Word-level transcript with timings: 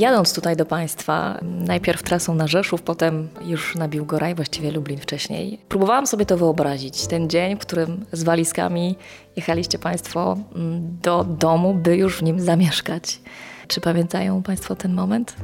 Jadąc 0.00 0.34
tutaj 0.34 0.56
do 0.56 0.66
Państwa, 0.66 1.38
najpierw 1.42 2.02
trasą 2.02 2.34
na 2.34 2.46
Rzeszów, 2.46 2.82
potem 2.82 3.28
już 3.44 3.74
na 3.74 3.88
Biłgoraj, 3.88 4.34
właściwie 4.34 4.70
Lublin 4.70 4.98
wcześniej, 4.98 5.58
próbowałam 5.68 6.06
sobie 6.06 6.26
to 6.26 6.36
wyobrazić. 6.36 7.06
Ten 7.06 7.30
dzień, 7.30 7.56
w 7.56 7.58
którym 7.58 8.04
z 8.12 8.22
walizkami 8.22 8.96
jechaliście 9.36 9.78
Państwo 9.78 10.36
mm, 10.54 10.98
do 11.02 11.24
domu, 11.24 11.74
by 11.74 11.96
już 11.96 12.18
w 12.18 12.22
nim 12.22 12.40
zamieszkać. 12.40 13.20
Czy 13.68 13.80
pamiętają 13.80 14.42
Państwo 14.42 14.76
ten 14.76 14.94
moment? 14.94 15.36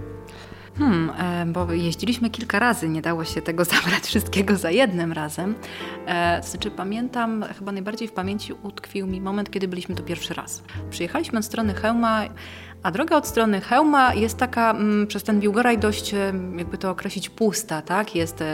Hmm, 0.78 1.10
e, 1.18 1.52
bo 1.52 1.72
jeździliśmy 1.72 2.30
kilka 2.30 2.58
razy, 2.58 2.88
nie 2.88 3.02
dało 3.02 3.24
się 3.24 3.42
tego 3.42 3.64
zabrać 3.74 4.02
wszystkiego 4.02 4.56
za 4.56 4.70
jednym 4.70 5.12
razem. 5.12 5.54
E, 6.06 6.42
znaczy 6.42 6.70
pamiętam, 6.70 7.44
chyba 7.58 7.72
najbardziej 7.72 8.08
w 8.08 8.12
pamięci 8.12 8.52
utkwił 8.52 9.06
mi 9.06 9.20
moment, 9.20 9.50
kiedy 9.50 9.68
byliśmy 9.68 9.94
tu 9.94 10.02
pierwszy 10.02 10.34
raz. 10.34 10.62
Przyjechaliśmy 10.90 11.38
od 11.38 11.44
strony 11.44 11.74
Hełma, 11.74 12.24
a 12.86 12.90
droga 12.90 13.16
od 13.16 13.26
strony 13.26 13.60
Hełma 13.60 14.14
jest 14.14 14.38
taka 14.38 14.70
mm, 14.70 15.06
przez 15.06 15.22
ten 15.22 15.40
Biłgoraj 15.40 15.78
dość, 15.78 16.14
e, 16.14 16.32
jakby 16.56 16.78
to 16.78 16.90
określić, 16.90 17.30
pusta, 17.30 17.82
tak? 17.82 18.14
Jest 18.14 18.44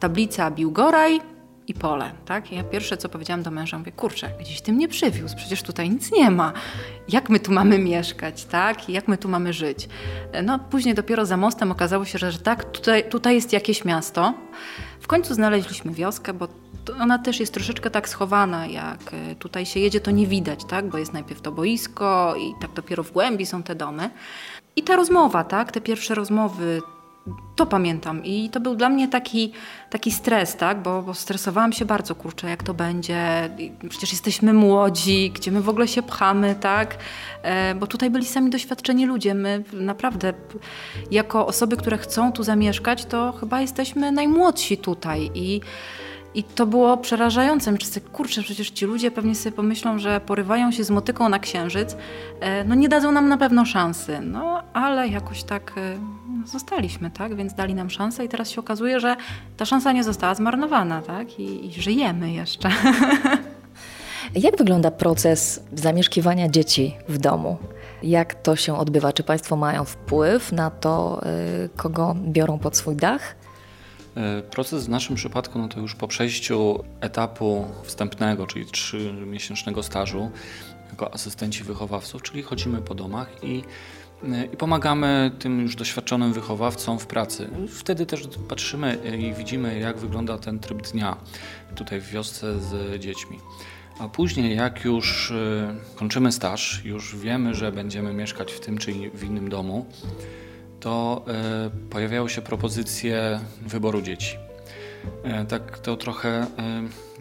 tablica 0.00 0.50
Biłgoraj, 0.50 1.20
i 1.68 1.74
pole, 1.74 2.12
tak? 2.24 2.52
Ja 2.52 2.64
pierwsze, 2.64 2.96
co 2.96 3.08
powiedziałam 3.08 3.42
do 3.42 3.50
męża, 3.50 3.78
mówię, 3.78 3.92
kurczę, 3.92 4.30
gdzieś 4.40 4.60
tym 4.60 4.78
nie 4.78 4.88
przywiózł, 4.88 5.36
przecież 5.36 5.62
tutaj 5.62 5.90
nic 5.90 6.12
nie 6.12 6.30
ma. 6.30 6.52
Jak 7.08 7.30
my 7.30 7.40
tu 7.40 7.52
mamy 7.52 7.78
mieszkać, 7.78 8.44
tak? 8.44 8.88
Jak 8.88 9.08
my 9.08 9.18
tu 9.18 9.28
mamy 9.28 9.52
żyć? 9.52 9.88
No 10.42 10.58
później 10.58 10.94
dopiero 10.94 11.26
za 11.26 11.36
mostem 11.36 11.70
okazało 11.70 12.04
się, 12.04 12.18
że, 12.18 12.32
że 12.32 12.38
tak, 12.38 12.64
tutaj, 12.64 13.08
tutaj 13.08 13.34
jest 13.34 13.52
jakieś 13.52 13.84
miasto. 13.84 14.34
W 15.00 15.06
końcu 15.06 15.34
znaleźliśmy 15.34 15.92
wioskę, 15.92 16.32
bo 16.32 16.48
ona 17.00 17.18
też 17.18 17.40
jest 17.40 17.54
troszeczkę 17.54 17.90
tak 17.90 18.08
schowana, 18.08 18.66
jak 18.66 19.00
e, 19.12 19.34
tutaj 19.34 19.66
się 19.66 19.80
jedzie, 19.80 20.00
to 20.00 20.10
nie 20.10 20.26
widać, 20.26 20.64
tak? 20.64 20.88
Bo 20.88 20.98
jest 20.98 21.12
najpierw 21.12 21.40
to 21.40 21.52
boisko 21.52 22.34
i 22.38 22.60
tak 22.60 22.72
dopiero 22.72 23.02
w 23.02 23.12
głębi 23.12 23.46
są 23.46 23.62
te 23.62 23.74
domy. 23.74 24.10
I 24.76 24.82
ta 24.82 24.96
rozmowa, 24.96 25.44
tak? 25.44 25.72
Te 25.72 25.80
pierwsze 25.80 26.14
rozmowy, 26.14 26.80
to 27.56 27.66
pamiętam 27.66 28.24
i 28.24 28.50
to 28.50 28.60
był 28.60 28.76
dla 28.76 28.88
mnie 28.88 29.08
taki, 29.08 29.52
taki 29.90 30.10
stres, 30.10 30.56
tak? 30.56 30.82
Bo, 30.82 31.02
bo 31.02 31.14
stresowałam 31.14 31.72
się 31.72 31.84
bardzo, 31.84 32.14
kurczę, 32.14 32.50
jak 32.50 32.62
to 32.62 32.74
będzie. 32.74 33.50
Przecież 33.88 34.12
jesteśmy 34.12 34.52
młodzi, 34.52 35.30
gdzie 35.30 35.50
my 35.50 35.60
w 35.60 35.68
ogóle 35.68 35.88
się 35.88 36.02
pchamy, 36.02 36.54
tak? 36.60 36.96
E, 37.42 37.74
bo 37.74 37.86
tutaj 37.86 38.10
byli 38.10 38.26
sami 38.26 38.50
doświadczeni 38.50 39.06
ludzie. 39.06 39.34
My 39.34 39.64
naprawdę, 39.72 40.32
jako 41.10 41.46
osoby, 41.46 41.76
które 41.76 41.98
chcą 41.98 42.32
tu 42.32 42.42
zamieszkać, 42.42 43.04
to 43.04 43.32
chyba 43.32 43.60
jesteśmy 43.60 44.12
najmłodsi 44.12 44.78
tutaj 44.78 45.30
i 45.34 45.60
i 46.34 46.44
to 46.44 46.66
było 46.66 46.96
przerażające. 46.96 47.72
Myślę 47.72 48.00
kurczę, 48.00 48.42
przecież 48.42 48.70
ci 48.70 48.86
ludzie 48.86 49.10
pewnie 49.10 49.34
sobie 49.34 49.56
pomyślą, 49.56 49.98
że 49.98 50.20
porywają 50.20 50.72
się 50.72 50.84
z 50.84 50.90
motyką 50.90 51.28
na 51.28 51.38
księżyc. 51.38 51.96
E, 52.40 52.64
no 52.64 52.74
nie 52.74 52.88
dadzą 52.88 53.12
nam 53.12 53.28
na 53.28 53.36
pewno 53.36 53.64
szansy. 53.64 54.20
No 54.20 54.62
ale 54.72 55.08
jakoś 55.08 55.42
tak 55.42 55.72
e, 55.76 55.98
zostaliśmy, 56.46 57.10
tak? 57.10 57.36
Więc 57.36 57.54
dali 57.54 57.74
nam 57.74 57.90
szansę 57.90 58.24
i 58.24 58.28
teraz 58.28 58.50
się 58.50 58.60
okazuje, 58.60 59.00
że 59.00 59.16
ta 59.56 59.64
szansa 59.64 59.92
nie 59.92 60.04
została 60.04 60.34
zmarnowana, 60.34 61.02
tak? 61.02 61.40
I, 61.40 61.66
i 61.66 61.72
żyjemy 61.72 62.32
jeszcze. 62.32 62.70
Jak 64.34 64.58
wygląda 64.58 64.90
proces 64.90 65.62
zamieszkiwania 65.72 66.48
dzieci 66.48 66.96
w 67.08 67.18
domu? 67.18 67.56
Jak 68.02 68.34
to 68.34 68.56
się 68.56 68.78
odbywa? 68.78 69.12
Czy 69.12 69.22
Państwo 69.22 69.56
mają 69.56 69.84
wpływ 69.84 70.52
na 70.52 70.70
to, 70.70 71.22
e, 71.22 71.68
kogo 71.76 72.16
biorą 72.24 72.58
pod 72.58 72.76
swój 72.76 72.96
dach? 72.96 73.36
E, 74.16 74.42
proces 74.42 74.86
w 74.86 74.88
naszym 74.88 75.16
przypadku 75.16 75.58
no 75.58 75.68
to 75.68 75.80
już 75.80 75.94
po 75.94 76.08
przejściu 76.08 76.84
etapu 77.00 77.66
wstępnego, 77.82 78.46
czyli 78.46 78.66
trzymiesięcznego 78.66 79.82
stażu 79.82 80.30
jako 80.90 81.14
asystenci 81.14 81.64
wychowawców, 81.64 82.22
czyli 82.22 82.42
chodzimy 82.42 82.82
po 82.82 82.94
domach 82.94 83.28
i, 83.42 83.62
e, 84.32 84.44
i 84.44 84.56
pomagamy 84.56 85.30
tym 85.38 85.60
już 85.60 85.76
doświadczonym 85.76 86.32
wychowawcom 86.32 86.98
w 86.98 87.06
pracy. 87.06 87.48
Wtedy 87.68 88.06
też 88.06 88.28
patrzymy 88.48 88.98
i 89.18 89.34
widzimy, 89.34 89.78
jak 89.78 89.98
wygląda 89.98 90.38
ten 90.38 90.58
tryb 90.58 90.82
dnia 90.82 91.16
tutaj 91.74 92.00
w 92.00 92.10
wiosce 92.10 92.60
z 92.60 93.00
dziećmi. 93.00 93.38
A 93.98 94.08
później, 94.08 94.56
jak 94.56 94.84
już 94.84 95.30
e, 95.30 95.74
kończymy 95.94 96.32
staż, 96.32 96.84
już 96.84 97.16
wiemy, 97.16 97.54
że 97.54 97.72
będziemy 97.72 98.14
mieszkać 98.14 98.52
w 98.52 98.60
tym 98.60 98.78
czy 98.78 98.92
w 99.14 99.24
innym 99.24 99.48
domu, 99.48 99.86
to 100.84 101.24
e, 101.28 101.70
pojawiają 101.90 102.28
się 102.28 102.42
propozycje 102.42 103.40
wyboru 103.66 104.02
dzieci. 104.02 104.36
E, 105.22 105.44
tak 105.44 105.78
to 105.78 105.96
trochę 105.96 106.28
e, 106.28 106.46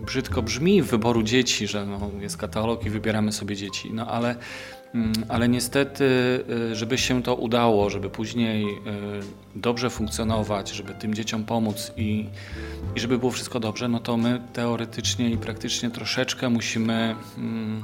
brzydko 0.06 0.42
brzmi 0.42 0.82
wyboru 0.82 1.24
dzieci, 1.24 1.68
że 1.68 1.86
no, 1.86 2.12
jest 2.20 2.38
katalog 2.38 2.86
i 2.86 2.90
wybieramy 2.90 3.32
sobie 3.32 3.56
dzieci, 3.56 3.92
no 3.94 4.08
ale, 4.08 4.36
mm, 4.94 5.14
ale 5.30 5.50
niestety, 5.50 6.06
żeby 6.74 6.98
się 6.98 7.24
to 7.24 7.36
udało, 7.36 7.90
żeby 7.90 8.10
później 8.10 8.66
dobrze 9.56 9.90
funkcjonować, 9.90 10.70
żeby 10.70 10.94
tym 10.94 11.14
dzieciom 11.14 11.44
pomóc 11.44 11.92
i, 11.98 12.26
i 12.96 13.00
żeby 13.00 13.18
było 13.18 13.32
wszystko 13.32 13.60
dobrze, 13.60 13.88
no 13.88 14.00
to 14.00 14.18
my 14.18 14.42
teoretycznie 14.54 15.30
i 15.30 15.38
praktycznie 15.38 15.90
troszeczkę 15.90 16.50
musimy 16.50 17.16
mm, 17.38 17.84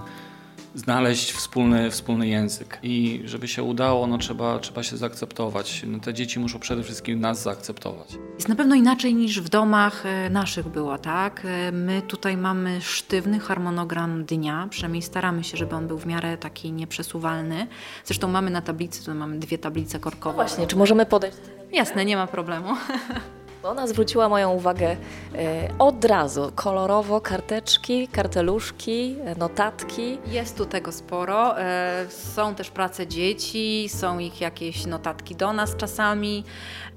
znaleźć 0.75 1.31
wspólny, 1.31 1.91
wspólny 1.91 2.27
język. 2.27 2.79
I 2.83 3.21
żeby 3.25 3.47
się 3.47 3.63
udało, 3.63 4.07
no 4.07 4.17
trzeba, 4.17 4.59
trzeba 4.59 4.83
się 4.83 4.97
zaakceptować. 4.97 5.83
No 5.87 5.99
te 5.99 6.13
dzieci 6.13 6.39
muszą 6.39 6.59
przede 6.59 6.83
wszystkim 6.83 7.19
nas 7.19 7.43
zaakceptować. 7.43 8.07
Jest 8.35 8.49
na 8.49 8.55
pewno 8.55 8.75
inaczej 8.75 9.15
niż 9.15 9.41
w 9.41 9.49
domach 9.49 10.05
e, 10.05 10.29
naszych 10.29 10.67
było, 10.67 10.97
tak? 10.97 11.41
E, 11.45 11.71
my 11.71 12.01
tutaj 12.01 12.37
mamy 12.37 12.81
sztywny 12.81 13.39
harmonogram 13.39 14.25
dnia, 14.25 14.67
przynajmniej 14.69 15.01
staramy 15.01 15.43
się, 15.43 15.57
żeby 15.57 15.75
on 15.75 15.87
był 15.87 15.97
w 15.97 16.05
miarę 16.05 16.37
taki 16.37 16.71
nieprzesuwalny. 16.71 17.67
Zresztą 18.05 18.27
mamy 18.27 18.51
na 18.51 18.61
tablicy, 18.61 19.05
tu 19.05 19.15
mamy 19.15 19.39
dwie 19.39 19.57
tablice 19.57 19.99
korkowe. 19.99 20.37
No 20.37 20.43
właśnie, 20.43 20.67
czy 20.67 20.75
możemy 20.75 21.05
podejść? 21.05 21.37
Jasne, 21.71 22.05
nie 22.05 22.15
ma 22.15 22.27
problemu. 22.27 22.67
Ona 23.63 23.87
zwróciła 23.87 24.29
moją 24.29 24.51
uwagę 24.51 24.87
e, 25.35 25.69
od 25.79 26.05
razu. 26.05 26.51
Kolorowo 26.55 27.21
karteczki, 27.21 28.07
karteluszki, 28.07 29.15
notatki. 29.37 30.17
Jest 30.27 30.57
tu 30.57 30.65
tego 30.65 30.91
sporo. 30.91 31.59
E, 31.59 32.05
są 32.09 32.55
też 32.55 32.69
prace 32.69 33.07
dzieci, 33.07 33.89
są 33.89 34.19
ich 34.19 34.41
jakieś 34.41 34.85
notatki 34.85 35.35
do 35.35 35.53
nas 35.53 35.75
czasami. 35.75 36.43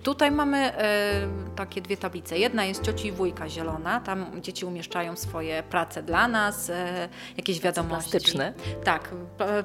Tutaj 0.02 0.30
mamy 0.30 0.58
e, 0.58 1.28
takie 1.56 1.82
dwie 1.82 1.96
tablice. 1.96 2.38
Jedna 2.38 2.64
jest 2.64 2.82
cioci 2.82 3.08
i 3.08 3.12
wujka 3.12 3.48
zielona, 3.48 4.00
tam 4.00 4.42
dzieci 4.42 4.64
umieszczają 4.64 5.16
swoje 5.16 5.62
prace 5.62 6.02
dla 6.02 6.28
nas, 6.28 6.70
e, 6.70 7.08
jakieś 7.36 7.60
wiadomości. 7.60 8.10
Plastyczne? 8.10 8.54
Tak, 8.84 9.08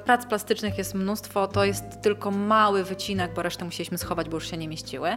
prac 0.04 0.26
plastycznych 0.26 0.78
jest 0.78 0.94
mnóstwo, 0.94 1.48
to 1.48 1.64
jest 1.64 1.84
tylko 2.02 2.30
mały 2.30 2.84
wycinek, 2.84 3.34
bo 3.34 3.42
resztę 3.42 3.64
musieliśmy 3.64 3.98
schować, 3.98 4.28
bo 4.28 4.36
już 4.36 4.50
się 4.50 4.56
nie 4.56 4.68
mieściły. 4.68 5.16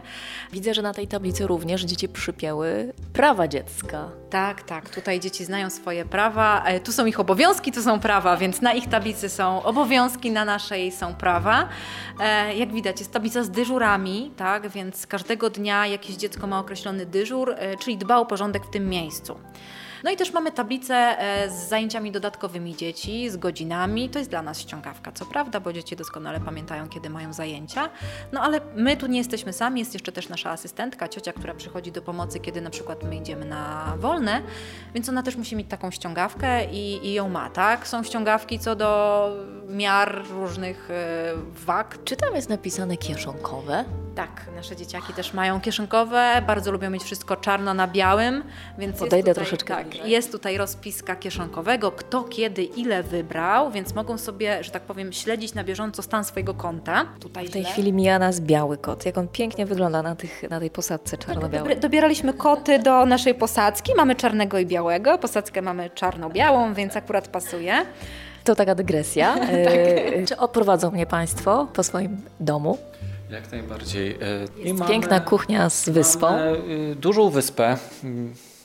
Widzę, 0.52 0.74
że 0.74 0.82
na 0.82 0.94
tej 0.94 1.08
tablicy 1.08 1.46
również 1.46 1.71
dzieci 1.80 2.08
przypięły 2.08 2.92
prawa 3.12 3.48
dziecka. 3.48 4.08
Tak, 4.30 4.62
tak, 4.62 4.88
tutaj 4.88 5.20
dzieci 5.20 5.44
znają 5.44 5.70
swoje 5.70 6.04
prawa, 6.04 6.64
e, 6.64 6.80
tu 6.80 6.92
są 6.92 7.06
ich 7.06 7.20
obowiązki, 7.20 7.72
tu 7.72 7.82
są 7.82 8.00
prawa, 8.00 8.36
więc 8.36 8.60
na 8.60 8.72
ich 8.72 8.88
tablicy 8.88 9.28
są 9.28 9.62
obowiązki, 9.62 10.30
na 10.30 10.44
naszej 10.44 10.92
są 10.92 11.14
prawa. 11.14 11.68
E, 12.20 12.54
jak 12.54 12.72
widać 12.72 12.98
jest 12.98 13.12
tablica 13.12 13.44
z 13.44 13.50
dyżurami, 13.50 14.32
tak, 14.36 14.68
więc 14.68 15.06
każdego 15.06 15.50
dnia 15.50 15.86
jakieś 15.86 16.16
dziecko 16.16 16.46
ma 16.46 16.58
określony 16.58 17.06
dyżur, 17.06 17.54
e, 17.56 17.76
czyli 17.76 17.96
dba 17.96 18.16
o 18.16 18.26
porządek 18.26 18.66
w 18.66 18.70
tym 18.70 18.88
miejscu. 18.88 19.38
No 20.04 20.10
i 20.10 20.16
też 20.16 20.32
mamy 20.32 20.52
tablicę 20.52 20.94
e, 20.94 21.50
z 21.50 21.68
zajęciami 21.68 22.12
dodatkowymi 22.12 22.76
dzieci, 22.76 23.30
z 23.30 23.36
godzinami. 23.36 24.10
To 24.10 24.18
jest 24.18 24.30
dla 24.30 24.42
nas 24.42 24.60
ściągawka, 24.60 25.12
co 25.12 25.26
prawda, 25.26 25.60
bo 25.60 25.72
dzieci 25.72 25.96
doskonale 25.96 26.40
pamiętają, 26.40 26.88
kiedy 26.88 27.10
mają 27.10 27.32
zajęcia. 27.32 27.90
No 28.32 28.40
ale 28.40 28.60
my 28.76 28.96
tu 28.96 29.06
nie 29.06 29.18
jesteśmy 29.18 29.52
sami, 29.52 29.80
jest 29.80 29.94
jeszcze 29.94 30.12
też 30.12 30.28
nasza 30.28 30.50
asystentka, 30.50 31.08
ciocia, 31.08 31.32
która 31.32 31.54
przychodzi 31.54 31.92
do 31.92 32.02
pomocy, 32.02 32.40
kiedy 32.40 32.60
na 32.60 32.70
przykład 32.70 33.02
my 33.02 33.16
idziemy 33.16 33.44
na 33.44 33.94
wolne, 33.98 34.42
więc 34.94 35.08
ona 35.08 35.22
też 35.22 35.36
musi 35.36 35.56
mieć 35.56 35.68
taką 35.68 35.90
ściągawkę 35.90 36.64
i, 36.70 37.06
i 37.06 37.12
ją 37.12 37.28
ma, 37.28 37.50
tak? 37.50 37.86
Są 37.86 38.02
ściągawki 38.02 38.58
co 38.58 38.76
do 38.76 39.30
miar 39.68 40.24
różnych 40.30 40.90
e, 40.90 41.34
wag. 41.66 41.98
Czy 42.04 42.16
tam 42.16 42.34
jest 42.34 42.48
napisane 42.48 42.96
kieszonkowe? 42.96 43.84
Tak, 44.14 44.46
nasze 44.56 44.76
dzieciaki 44.76 45.12
też 45.12 45.34
mają 45.34 45.60
kieszonkowe, 45.60 46.42
bardzo 46.46 46.72
lubią 46.72 46.90
mieć 46.90 47.02
wszystko 47.02 47.36
czarno 47.36 47.74
na 47.74 47.88
białym, 47.88 48.44
więc 48.78 48.98
Podejdę 48.98 49.30
tutaj, 49.30 49.34
troszeczkę 49.34 49.74
tak, 49.74 50.06
jest 50.06 50.32
tutaj 50.32 50.56
rozpiska 50.56 51.16
kieszonkowego, 51.16 51.92
kto 51.92 52.22
kiedy 52.22 52.62
ile 52.62 53.02
wybrał, 53.02 53.70
więc 53.70 53.94
mogą 53.94 54.18
sobie, 54.18 54.64
że 54.64 54.70
tak 54.70 54.82
powiem, 54.82 55.12
śledzić 55.12 55.54
na 55.54 55.64
bieżąco 55.64 56.02
stan 56.02 56.24
swojego 56.24 56.54
konta. 56.54 57.06
Tutaj 57.20 57.48
w 57.48 57.50
tej 57.50 57.62
źle. 57.62 57.72
chwili 57.72 57.92
mija 57.92 58.18
nas 58.18 58.40
biały 58.40 58.76
kot. 58.76 59.06
Jak 59.06 59.18
on 59.18 59.28
pięknie 59.28 59.66
wygląda 59.66 60.02
na, 60.02 60.16
tych, 60.16 60.50
na 60.50 60.60
tej 60.60 60.70
posadce 60.70 61.18
czarno-białej. 61.18 61.70
Tak, 61.74 61.80
dobieraliśmy 61.80 62.34
koty 62.34 62.78
do 62.78 63.06
naszej 63.06 63.34
posadzki. 63.34 63.92
Mamy 63.96 64.14
czarnego 64.16 64.58
i 64.58 64.66
białego. 64.66 65.18
Posadzkę 65.18 65.62
mamy 65.62 65.90
czarno-białą, 65.90 66.74
więc 66.74 66.96
akurat 66.96 67.28
pasuje. 67.28 67.86
To 68.44 68.54
taka 68.54 68.74
dygresja. 68.74 69.34
tak. 69.34 69.48
E, 69.48 70.26
czy 70.26 70.36
odprowadzą 70.36 70.90
mnie 70.90 71.06
Państwo 71.06 71.66
po 71.72 71.82
swoim 71.82 72.20
domu? 72.40 72.78
Jak 73.32 73.52
najbardziej. 73.52 74.10
E, 74.10 74.16
Jest 74.64 74.78
mamy, 74.78 74.90
piękna 74.90 75.20
kuchnia 75.20 75.70
z 75.70 75.88
wyspą. 75.88 76.30
Mamy 76.30 76.56
y, 76.92 76.96
dużą 76.96 77.30
wyspę 77.30 77.76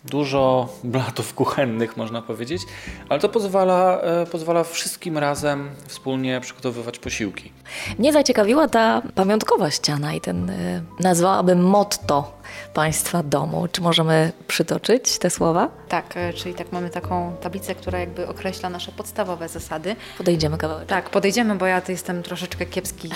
dużo 0.09 0.69
blatów 0.83 1.33
kuchennych, 1.33 1.98
można 1.98 2.21
powiedzieć, 2.21 2.62
ale 3.09 3.19
to 3.19 3.30
pozwala, 3.30 4.01
e, 4.01 4.25
pozwala 4.25 4.63
wszystkim 4.63 5.18
razem 5.18 5.69
wspólnie 5.88 6.42
przygotowywać 6.42 7.00
posiłki. 7.00 7.51
Mnie 8.00 8.13
zaciekawiła 8.13 8.68
ta 8.68 9.01
pamiątkowa 9.15 9.71
ściana 9.71 10.13
i 10.13 10.21
ten, 10.21 10.50
e, 10.50 10.81
nazwałabym 11.00 11.63
motto 11.63 12.38
Państwa 12.74 13.24
domu. 13.24 13.68
Czy 13.71 13.81
możemy 13.81 14.31
przytoczyć 14.48 15.18
te 15.18 15.30
słowa? 15.30 15.69
Tak, 15.89 16.18
e, 16.18 16.33
czyli 16.33 16.56
tak 16.56 16.71
mamy 16.71 16.89
taką 16.89 17.36
tablicę, 17.42 17.75
która 17.75 18.00
jakby 18.00 18.27
określa 18.27 18.69
nasze 18.69 18.92
podstawowe 18.92 19.50
zasady. 19.50 19.95
Podejdziemy 20.18 20.57
kawałek. 20.57 20.88
Tak, 20.88 21.09
podejdziemy, 21.09 21.56
bo 21.56 21.65
ja 21.65 21.81
jestem 21.88 22.24
troszeczkę 22.24 22.65
kiepskim. 22.65 23.12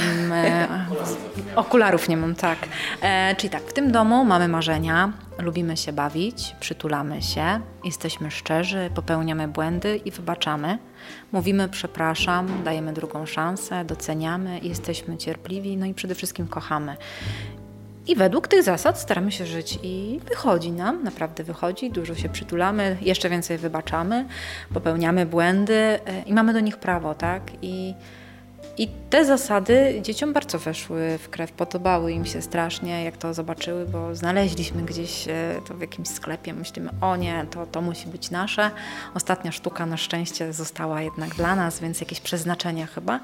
Okularów 1.56 2.10
nie 2.10 2.18
mam, 2.18 2.36
tak. 2.36 2.58
E, 3.02 3.36
czyli 3.36 3.50
tak, 3.50 3.64
w 3.64 3.74
tym 3.74 3.92
domu 3.92 4.26
mamy 4.26 4.48
marzenia, 4.48 5.14
lubimy 5.38 5.78
się 5.78 5.94
bawić, 5.94 6.56
przytulamy 6.60 7.22
się, 7.22 7.60
jesteśmy 7.84 8.32
szczerzy, 8.32 8.90
popełniamy 8.96 9.48
błędy 9.48 9.98
i 10.06 10.12
wybaczamy. 10.12 10.78
Mówimy 11.32 11.70
przepraszam, 11.70 12.64
dajemy 12.64 12.94
drugą 12.94 13.26
szansę, 13.26 13.86
doceniamy, 13.86 14.60
jesteśmy 14.64 15.18
cierpliwi, 15.18 15.78
no 15.78 15.86
i 15.86 15.94
przede 15.94 16.16
wszystkim 16.16 16.48
kochamy. 16.48 16.98
I 18.08 18.16
według 18.16 18.48
tych 18.48 18.64
zasad 18.64 19.00
staramy 19.00 19.32
się 19.32 19.46
żyć 19.46 19.80
i 19.84 20.20
wychodzi 20.30 20.72
nam, 20.72 21.04
naprawdę 21.04 21.44
wychodzi, 21.44 21.92
dużo 21.92 22.16
się 22.16 22.30
przytulamy, 22.30 22.98
jeszcze 23.02 23.30
więcej 23.30 23.58
wybaczamy, 23.58 24.26
popełniamy 24.74 25.26
błędy 25.26 25.74
e, 25.74 26.00
i 26.26 26.34
mamy 26.34 26.54
do 26.54 26.60
nich 26.60 26.78
prawo, 26.78 27.16
tak? 27.16 27.44
I 27.62 27.94
i 28.78 28.88
te 29.10 29.26
zasady 29.26 30.00
dzieciom 30.02 30.34
bardzo 30.34 30.60
weszły 30.60 31.18
w 31.18 31.30
krew, 31.30 31.52
podobały 31.52 32.12
im 32.12 32.26
się 32.26 32.42
strasznie, 32.42 33.04
jak 33.04 33.18
to 33.18 33.34
zobaczyły, 33.34 33.86
bo 33.86 34.16
znaleźliśmy 34.16 34.82
gdzieś 34.82 35.28
e, 35.28 35.62
to 35.68 35.74
w 35.74 35.82
jakimś 35.82 36.08
sklepie. 36.08 36.54
Myślimy, 36.54 36.90
o 37.02 37.16
nie, 37.16 37.46
to, 37.52 37.66
to 37.66 37.82
musi 37.82 38.08
być 38.08 38.32
nasze. 38.32 38.72
Ostatnia 39.14 39.52
sztuka 39.52 39.86
na 39.86 39.98
szczęście 39.98 40.54
została 40.54 41.02
jednak 41.02 41.30
dla 41.36 41.56
nas, 41.56 41.80
więc 41.80 42.00
jakieś 42.00 42.22
przeznaczenie 42.22 42.86
chyba. 42.88 43.20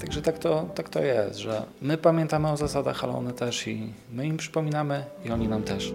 Także 0.00 0.22
tak 0.22 0.38
to, 0.38 0.68
tak 0.74 0.88
to 0.88 1.02
jest, 1.02 1.38
że 1.38 1.62
my 1.82 1.98
pamiętamy 1.98 2.48
o 2.48 2.56
zasadach, 2.56 3.04
ale 3.04 3.12
one 3.12 3.32
też 3.32 3.68
i 3.68 3.92
my 4.12 4.26
im 4.26 4.36
przypominamy 4.36 5.04
i 5.24 5.30
oni 5.30 5.48
nam 5.48 5.62
też. 5.62 5.92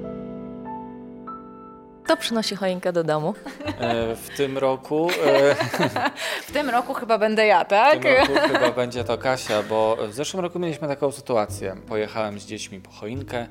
Kto 2.07 2.18
przynosi 2.18 2.56
choinkę 2.56 2.94
do 2.94 3.04
domu? 3.04 3.33
E, 3.80 4.15
w 4.15 4.38
tym 4.38 4.57
roku. 4.57 5.09
E, 5.25 5.56
w 6.48 6.51
tym 6.51 6.69
roku 6.69 6.94
chyba 6.94 7.18
będę 7.18 7.45
ja, 7.45 7.65
tak? 7.65 8.00
W 8.00 8.04
tym 8.04 8.15
roku 8.36 8.48
chyba 8.54 8.71
będzie 8.71 9.04
to 9.04 9.18
Kasia, 9.18 9.63
bo 9.63 9.98
w 10.09 10.13
zeszłym 10.13 10.44
roku 10.44 10.59
mieliśmy 10.59 10.88
taką 10.88 11.12
sytuację. 11.12 11.75
Pojechałem 11.88 12.39
z 12.39 12.45
dziećmi 12.45 12.80
po 12.80 12.92
choinkę. 12.92 13.48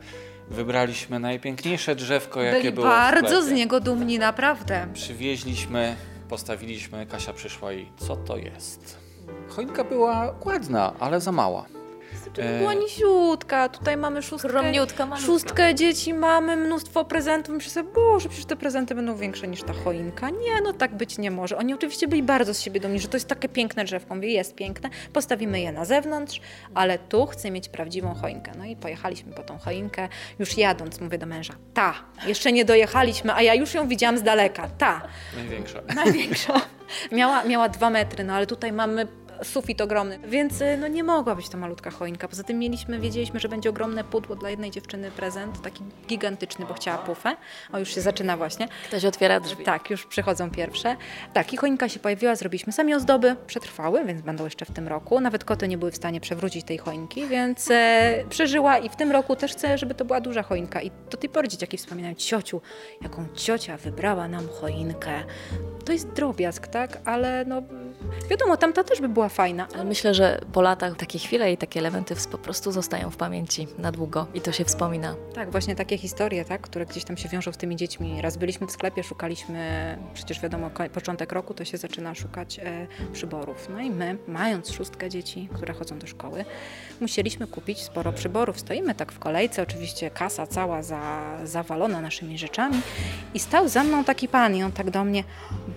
Wybraliśmy 0.50 1.20
najpiękniejsze 1.20 1.94
drzewko, 1.94 2.42
jakie 2.42 2.60
Byli 2.60 2.72
było. 2.72 2.86
bardzo 2.86 3.42
w 3.42 3.44
z 3.44 3.50
niego 3.50 3.80
dumni, 3.80 4.18
naprawdę. 4.18 4.86
Przywieźliśmy, 4.92 5.96
postawiliśmy. 6.28 7.06
Kasia 7.06 7.32
przyszła 7.32 7.72
i 7.72 7.92
co 7.96 8.16
to 8.16 8.36
jest? 8.36 8.98
Choinka 9.48 9.84
była 9.84 10.34
ładna, 10.44 10.92
ale 11.00 11.20
za 11.20 11.32
mała. 11.32 11.64
Była 12.58 12.74
nisiutka, 12.74 13.68
tutaj 13.68 13.96
mamy 13.96 14.22
szóstkę, 14.22 14.52
malutka. 15.06 15.16
szóstkę 15.16 15.74
dzieci, 15.74 16.14
mamy 16.14 16.56
mnóstwo 16.56 17.04
prezentów. 17.04 17.54
Myślę 17.54 17.70
sobie, 17.70 17.92
Boże, 17.92 18.28
przecież 18.28 18.46
te 18.46 18.56
prezenty 18.56 18.94
będą 18.94 19.16
większe 19.16 19.48
niż 19.48 19.62
ta 19.62 19.72
choinka. 19.72 20.30
Nie, 20.30 20.60
no 20.64 20.72
tak 20.72 20.94
być 20.94 21.18
nie 21.18 21.30
może. 21.30 21.56
Oni 21.58 21.74
oczywiście 21.74 22.08
byli 22.08 22.22
bardzo 22.22 22.54
z 22.54 22.60
siebie 22.60 22.80
dumni, 22.80 23.00
że 23.00 23.08
to 23.08 23.16
jest 23.16 23.28
takie 23.28 23.48
piękne 23.48 23.84
drzewko. 23.84 24.14
Mówię, 24.14 24.28
jest 24.28 24.54
piękne, 24.54 24.90
postawimy 25.12 25.60
je 25.60 25.72
na 25.72 25.84
zewnątrz, 25.84 26.40
ale 26.74 26.98
tu 26.98 27.26
chcę 27.26 27.50
mieć 27.50 27.68
prawdziwą 27.68 28.14
choinkę. 28.14 28.52
No 28.58 28.64
i 28.64 28.76
pojechaliśmy 28.76 29.32
po 29.32 29.42
tą 29.42 29.58
choinkę. 29.58 30.08
Już 30.38 30.58
jadąc 30.58 31.00
mówię 31.00 31.18
do 31.18 31.26
męża, 31.26 31.54
ta, 31.74 31.94
jeszcze 32.26 32.52
nie 32.52 32.64
dojechaliśmy, 32.64 33.34
a 33.34 33.42
ja 33.42 33.54
już 33.54 33.74
ją 33.74 33.88
widziałam 33.88 34.18
z 34.18 34.22
daleka, 34.22 34.68
ta. 34.78 35.02
Największa. 35.36 35.82
Największa. 35.94 36.60
Miała, 37.12 37.44
miała 37.44 37.68
dwa 37.68 37.90
metry, 37.90 38.24
no 38.24 38.32
ale 38.34 38.46
tutaj 38.46 38.72
mamy 38.72 39.06
sufit 39.42 39.80
ogromny, 39.80 40.18
więc 40.24 40.60
y, 40.60 40.76
no 40.80 40.88
nie 40.88 41.04
mogła 41.04 41.34
być 41.34 41.48
to 41.48 41.58
malutka 41.58 41.90
choinka. 41.90 42.28
Poza 42.28 42.42
tym 42.42 42.58
mieliśmy, 42.58 43.00
wiedzieliśmy, 43.00 43.40
że 43.40 43.48
będzie 43.48 43.70
ogromne 43.70 44.04
pudło 44.04 44.36
dla 44.36 44.50
jednej 44.50 44.70
dziewczyny 44.70 45.10
prezent, 45.10 45.62
taki 45.62 45.82
gigantyczny, 46.08 46.66
bo 46.66 46.74
chciała 46.74 46.98
pufę. 46.98 47.36
O, 47.72 47.78
już 47.78 47.94
się 47.94 48.00
zaczyna 48.00 48.36
właśnie. 48.36 48.68
Ktoś 48.88 49.04
otwiera 49.04 49.40
drzwi. 49.40 49.64
Tak, 49.64 49.90
już 49.90 50.06
przychodzą 50.06 50.50
pierwsze. 50.50 50.96
Tak, 51.32 51.52
i 51.52 51.56
choinka 51.56 51.88
się 51.88 52.00
pojawiła, 52.00 52.36
zrobiliśmy 52.36 52.72
sami 52.72 52.94
ozdoby, 52.94 53.36
przetrwały, 53.46 54.04
więc 54.04 54.22
będą 54.22 54.44
jeszcze 54.44 54.64
w 54.64 54.70
tym 54.70 54.88
roku. 54.88 55.20
Nawet 55.20 55.44
koty 55.44 55.68
nie 55.68 55.78
były 55.78 55.90
w 55.90 55.96
stanie 55.96 56.20
przewrócić 56.20 56.64
tej 56.64 56.78
choinki, 56.78 57.26
więc 57.26 57.70
e, 57.70 58.24
przeżyła 58.30 58.78
i 58.78 58.88
w 58.88 58.96
tym 58.96 59.12
roku 59.12 59.36
też 59.36 59.52
chcę, 59.52 59.78
żeby 59.78 59.94
to 59.94 60.04
była 60.04 60.20
duża 60.20 60.42
choinka. 60.42 60.82
I 60.82 60.90
do 61.10 61.16
tej 61.16 61.30
pory 61.30 61.48
dzieciaki 61.48 61.76
wspominają, 61.76 62.14
ciociu, 62.14 62.60
jaką 63.02 63.26
ciocia 63.34 63.76
wybrała 63.76 64.28
nam 64.28 64.48
choinkę. 64.48 65.24
To 65.84 65.92
jest 65.92 66.12
drobiazg, 66.12 66.66
tak? 66.66 66.98
Ale 67.04 67.44
no 67.44 67.62
wiadomo, 68.30 68.56
tamta 68.56 68.84
też 68.84 69.00
by 69.00 69.08
była 69.08 69.28
fajna. 69.28 69.68
Ale 69.74 69.84
myślę, 69.84 70.14
że 70.14 70.40
po 70.52 70.62
latach 70.62 70.96
takie 70.96 71.18
chwile 71.18 71.52
i 71.52 71.56
takie 71.56 71.80
elementy 71.80 72.14
po 72.30 72.38
prostu 72.38 72.72
zostają 72.72 73.10
w 73.10 73.16
pamięci 73.16 73.68
na 73.78 73.92
długo 73.92 74.26
i 74.34 74.40
to 74.40 74.52
się 74.52 74.64
wspomina. 74.64 75.14
Tak, 75.34 75.50
właśnie 75.50 75.76
takie 75.76 75.98
historie, 75.98 76.44
tak, 76.44 76.60
które 76.60 76.86
gdzieś 76.86 77.04
tam 77.04 77.16
się 77.16 77.28
wiążą 77.28 77.52
z 77.52 77.56
tymi 77.56 77.76
dziećmi. 77.76 78.22
Raz 78.22 78.36
byliśmy 78.36 78.66
w 78.66 78.70
sklepie, 78.70 79.02
szukaliśmy, 79.02 79.98
przecież 80.14 80.40
wiadomo, 80.40 80.70
początek 80.94 81.32
roku 81.32 81.54
to 81.54 81.64
się 81.64 81.78
zaczyna 81.78 82.14
szukać 82.14 82.58
e, 82.58 82.86
przyborów. 83.12 83.68
No 83.70 83.80
i 83.80 83.90
my, 83.90 84.18
mając 84.28 84.70
szóstkę 84.70 85.10
dzieci, 85.10 85.48
które 85.54 85.74
chodzą 85.74 85.98
do 85.98 86.06
szkoły, 86.06 86.44
musieliśmy 87.00 87.46
kupić 87.46 87.82
sporo 87.82 88.12
przyborów. 88.12 88.60
Stoimy 88.60 88.94
tak 88.94 89.12
w 89.12 89.18
kolejce, 89.18 89.62
oczywiście 89.62 90.10
kasa 90.10 90.46
cała 90.46 90.82
za, 90.82 91.22
zawalona 91.44 92.00
naszymi 92.00 92.38
rzeczami 92.38 92.80
i 93.34 93.38
stał 93.38 93.68
za 93.68 93.84
mną 93.84 94.04
taki 94.04 94.28
pan 94.28 94.56
i 94.56 94.62
on 94.62 94.72
tak 94.72 94.90
do 94.90 95.04
mnie, 95.04 95.24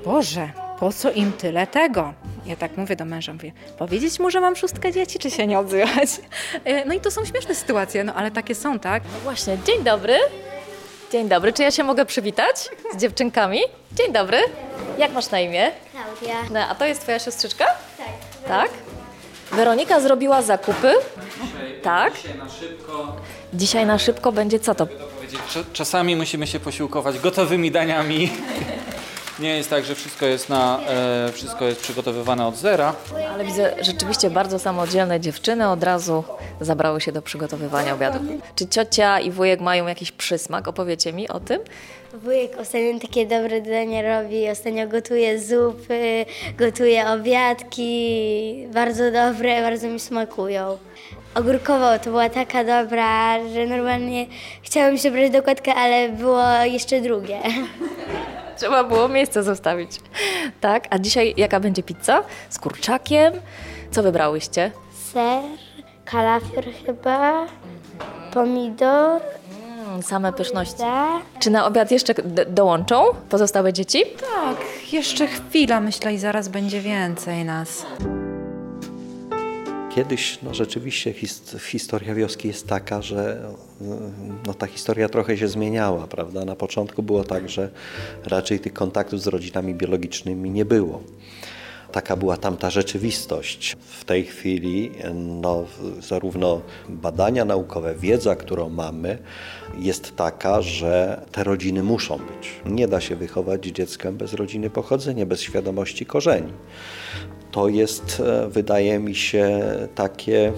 Boże, 0.05 0.68
po 0.79 0.93
co 0.93 1.11
im 1.11 1.31
tyle 1.33 1.67
tego? 1.67 2.13
Ja 2.45 2.55
tak 2.55 2.77
mówię 2.77 2.95
do 2.95 3.05
męża, 3.05 3.33
mówię, 3.33 3.51
powiedzieć 3.77 4.19
mu, 4.19 4.31
że 4.31 4.41
mam 4.41 4.55
szóstkę 4.55 4.91
dzieci, 4.91 5.19
czy 5.19 5.31
się 5.31 5.47
nie 5.47 5.59
odzywać? 5.59 6.09
E, 6.65 6.85
no 6.85 6.93
i 6.93 6.99
to 6.99 7.11
są 7.11 7.25
śmieszne 7.25 7.55
sytuacje, 7.55 8.03
no 8.03 8.13
ale 8.13 8.31
takie 8.31 8.55
są, 8.55 8.79
tak? 8.79 9.03
No 9.13 9.19
właśnie, 9.19 9.57
dzień 9.65 9.83
dobry. 9.83 10.17
Dzień 11.11 11.29
dobry, 11.29 11.53
czy 11.53 11.63
ja 11.63 11.71
się 11.71 11.83
mogę 11.83 12.05
przywitać 12.05 12.69
z 12.93 12.97
dziewczynkami? 12.97 13.59
Dzień 13.91 14.13
dobry. 14.13 14.37
Jak 14.97 15.11
masz 15.13 15.31
na 15.31 15.39
imię? 15.39 15.71
Klaudia. 15.91 16.35
No, 16.51 16.59
a 16.59 16.75
to 16.75 16.85
jest 16.85 17.01
twoja 17.01 17.19
siostrzyczka? 17.19 17.65
Tak. 17.97 18.07
Tak. 18.47 18.69
Weronika 19.51 19.99
zrobiła 19.99 20.41
zakupy. 20.41 20.93
Tak. 21.83 22.13
Dzisiaj 22.15 22.37
na 22.37 22.49
szybko. 22.49 23.15
Dzisiaj 23.53 23.85
na 23.85 23.99
szybko 23.99 24.31
będzie 24.31 24.59
co 24.59 24.75
to? 24.75 24.87
Czasami 25.73 26.15
musimy 26.15 26.47
się 26.47 26.59
posiłkować 26.59 27.19
gotowymi 27.19 27.71
daniami. 27.71 28.31
Nie 29.39 29.57
jest 29.57 29.69
tak, 29.69 29.85
że 29.85 29.95
wszystko 29.95 30.25
jest, 30.25 30.49
na, 30.49 30.79
e, 30.87 31.31
wszystko 31.31 31.65
jest 31.65 31.81
przygotowywane 31.81 32.47
od 32.47 32.55
zera. 32.57 32.95
Ale 33.33 33.45
widzę 33.45 33.75
rzeczywiście 33.81 34.29
bardzo 34.29 34.59
samodzielne 34.59 35.19
dziewczyny 35.19 35.69
od 35.69 35.83
razu 35.83 36.23
zabrały 36.61 37.01
się 37.01 37.11
do 37.11 37.21
przygotowywania 37.21 37.93
obiadu. 37.93 38.19
Czy 38.55 38.67
ciocia 38.67 39.19
i 39.19 39.31
wujek 39.31 39.61
mają 39.61 39.87
jakiś 39.87 40.11
przysmak? 40.11 40.67
Opowiecie 40.67 41.13
mi 41.13 41.29
o 41.29 41.39
tym? 41.39 41.61
Wujek 42.13 42.51
ostatnio 42.59 42.99
takie 42.99 43.25
dobre 43.25 43.61
dania 43.61 44.01
robi, 44.01 44.49
ostatnio 44.49 44.87
gotuje 44.87 45.39
zupy, 45.39 46.25
gotuje 46.57 47.07
obiadki, 47.07 48.67
bardzo 48.73 49.11
dobre, 49.11 49.61
bardzo 49.61 49.87
mi 49.87 49.99
smakują. 49.99 50.77
Ogórkowo 51.35 51.99
to 51.99 52.09
była 52.09 52.29
taka 52.29 52.63
dobra, 52.63 53.39
że 53.53 53.65
normalnie 53.65 54.25
chciałam 54.61 54.97
się 54.97 55.11
brać 55.11 55.31
do 55.31 55.43
kotka, 55.43 55.75
ale 55.75 56.09
było 56.09 56.43
jeszcze 56.63 57.01
drugie. 57.01 57.39
Trzeba 58.57 58.83
było 58.83 59.07
miejsce 59.07 59.43
zostawić. 59.43 59.91
Tak, 60.61 60.87
a 60.89 60.99
dzisiaj 60.99 61.33
jaka 61.37 61.59
będzie 61.59 61.83
pizza? 61.83 62.23
Z 62.49 62.59
kurczakiem? 62.59 63.33
Co 63.91 64.03
wybrałyście? 64.03 64.71
Ser, 65.13 65.41
kalafior 66.05 66.65
chyba, 66.85 67.45
pomidor, 68.33 69.21
Mm, 69.89 70.03
same 70.03 70.33
pyszności. 70.33 70.83
Czy 71.39 71.49
na 71.49 71.65
obiad 71.65 71.91
jeszcze 71.91 72.13
dołączą 72.47 73.03
pozostałe 73.29 73.73
dzieci? 73.73 74.03
Tak, 74.21 74.57
jeszcze 74.91 75.27
chwila, 75.27 75.79
myślę, 75.81 76.13
i 76.13 76.17
zaraz 76.17 76.47
będzie 76.47 76.81
więcej 76.81 77.45
nas. 77.45 77.85
Kiedyś 79.89 80.39
no, 80.43 80.53
rzeczywiście 80.53 81.13
his, 81.13 81.55
historia 81.69 82.15
wioski 82.15 82.47
jest 82.47 82.67
taka, 82.67 83.01
że 83.01 83.51
no, 84.47 84.53
ta 84.53 84.67
historia 84.67 85.09
trochę 85.09 85.37
się 85.37 85.47
zmieniała, 85.47 86.07
prawda? 86.07 86.45
Na 86.45 86.55
początku 86.55 87.03
było 87.03 87.23
tak, 87.23 87.49
że 87.49 87.69
raczej 88.25 88.59
tych 88.59 88.73
kontaktów 88.73 89.21
z 89.21 89.27
rodzinami 89.27 89.75
biologicznymi 89.75 90.51
nie 90.51 90.65
było. 90.65 91.01
Taka 91.91 92.15
była 92.15 92.37
tamta 92.37 92.69
rzeczywistość. 92.69 93.77
W 93.79 94.05
tej 94.05 94.25
chwili 94.25 94.91
no, 95.15 95.65
zarówno 95.99 96.61
badania 96.89 97.45
naukowe, 97.45 97.95
wiedza, 97.95 98.35
którą 98.35 98.69
mamy, 98.69 99.17
jest 99.79 100.15
taka, 100.15 100.61
że 100.61 101.21
te 101.31 101.43
rodziny 101.43 101.83
muszą 101.83 102.17
być. 102.17 102.61
Nie 102.65 102.87
da 102.87 103.01
się 103.01 103.15
wychować 103.15 103.65
dziecka 103.65 104.11
bez 104.11 104.33
rodziny 104.33 104.69
pochodzenia, 104.69 105.25
bez 105.25 105.41
świadomości 105.41 106.05
korzeni. 106.05 106.53
To 107.51 107.69
jest, 107.69 108.21
e, 108.25 108.47
wydaje 108.47 108.99
mi 108.99 109.15
się, 109.15 109.61
takie 109.95 110.53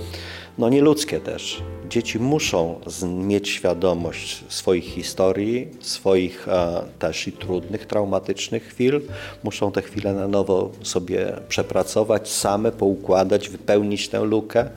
no 0.58 0.70
nieludzkie 0.70 1.20
też. 1.20 1.64
Dzieci 1.90 2.20
muszą 2.20 2.80
mieć 3.04 3.50
świadomość 3.50 4.44
swoich 4.50 4.84
historii, 4.84 5.68
swoich 5.80 6.48
e, 6.48 6.84
też 7.00 7.28
i 7.28 7.32
trudnych, 7.32 7.86
traumatycznych 7.86 8.64
chwil. 8.64 9.02
Muszą 9.44 9.72
te 9.72 9.82
chwile 9.82 10.14
na 10.14 10.28
nowo 10.28 10.72
sobie 10.84 11.34
przepracować, 11.50 12.30
same 12.30 12.72
poukładać, 12.72 13.50
wypełnić 13.50 14.10
tę 14.10 14.20
lukę. 14.20 14.70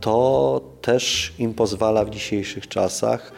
To 0.00 0.60
też 0.80 1.32
im 1.38 1.54
pozwala 1.54 2.04
w 2.04 2.10
dzisiejszych 2.10 2.68
czasach 2.68 3.32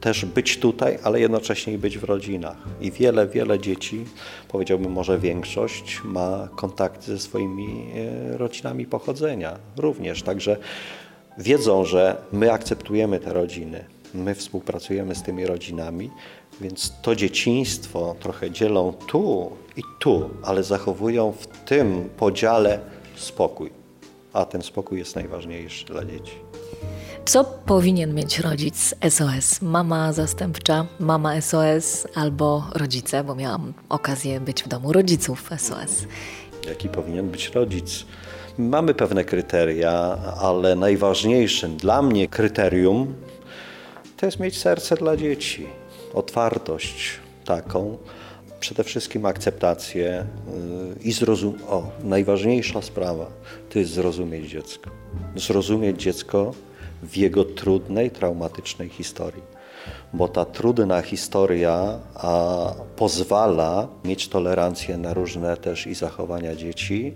też 0.00 0.24
być 0.24 0.58
tutaj, 0.58 0.98
ale 1.02 1.20
jednocześnie 1.20 1.78
być 1.78 1.98
w 1.98 2.04
rodzinach. 2.04 2.56
I 2.80 2.90
wiele, 2.90 3.26
wiele 3.26 3.58
dzieci, 3.58 4.04
powiedziałbym 4.48 4.92
może 4.92 5.18
większość, 5.18 6.00
ma 6.04 6.48
kontakty 6.56 7.12
ze 7.12 7.18
swoimi 7.18 7.86
e, 7.94 8.38
rodzinami 8.38 8.86
pochodzenia 8.86 9.58
również. 9.76 10.22
Także 10.22 10.56
wiedzą, 11.38 11.84
że 11.84 12.16
my 12.32 12.52
akceptujemy 12.52 13.20
te 13.20 13.32
rodziny, 13.32 13.84
my 14.14 14.34
współpracujemy 14.34 15.14
z 15.14 15.22
tymi 15.22 15.46
rodzinami, 15.46 16.10
więc 16.60 16.92
to 17.02 17.16
dzieciństwo 17.16 18.16
trochę 18.20 18.50
dzielą 18.50 18.92
tu 18.92 19.50
i 19.76 19.82
tu, 19.98 20.30
ale 20.42 20.62
zachowują 20.62 21.32
w 21.32 21.46
tym 21.46 22.08
podziale 22.16 22.80
spokój. 23.16 23.83
A 24.34 24.44
ten 24.44 24.62
spokój 24.62 24.98
jest 24.98 25.16
najważniejszy 25.16 25.84
dla 25.84 26.04
dzieci. 26.04 26.32
Co 27.24 27.44
powinien 27.44 28.14
mieć 28.14 28.38
rodzic 28.38 28.94
SOS? 29.10 29.62
Mama 29.62 30.12
zastępcza, 30.12 30.86
mama 31.00 31.40
SOS 31.40 32.06
albo 32.14 32.64
rodzice, 32.74 33.24
bo 33.24 33.34
miałam 33.34 33.72
okazję 33.88 34.40
być 34.40 34.62
w 34.62 34.68
domu 34.68 34.92
rodziców 34.92 35.50
SOS. 35.56 36.06
Jaki 36.68 36.88
powinien 36.88 37.28
być 37.28 37.48
rodzic? 37.48 38.06
Mamy 38.58 38.94
pewne 38.94 39.24
kryteria, 39.24 40.18
ale 40.40 40.74
najważniejszym 40.76 41.76
dla 41.76 42.02
mnie 42.02 42.28
kryterium 42.28 43.14
to 44.16 44.26
jest 44.26 44.40
mieć 44.40 44.58
serce 44.58 44.96
dla 44.96 45.16
dzieci, 45.16 45.66
otwartość 46.14 47.10
taką, 47.44 47.98
przede 48.64 48.84
wszystkim 48.84 49.26
akceptację 49.26 50.26
y, 51.00 51.08
i 51.08 51.12
zrozum. 51.12 51.54
O, 51.68 51.90
najważniejsza 52.04 52.82
sprawa 52.82 53.26
to 53.70 53.78
jest 53.78 53.90
zrozumieć 53.90 54.50
dziecko. 54.50 54.90
Zrozumieć 55.36 56.02
dziecko 56.02 56.54
w 57.02 57.16
jego 57.16 57.44
trudnej, 57.44 58.10
traumatycznej 58.10 58.88
historii. 58.88 59.42
Bo 60.12 60.28
ta 60.28 60.44
trudna 60.44 61.02
historia 61.02 61.98
a, 62.14 62.72
pozwala 62.96 63.88
mieć 64.04 64.28
tolerancję 64.28 64.98
na 64.98 65.14
różne 65.14 65.56
też 65.56 65.86
i 65.86 65.94
zachowania 65.94 66.56
dzieci, 66.56 67.12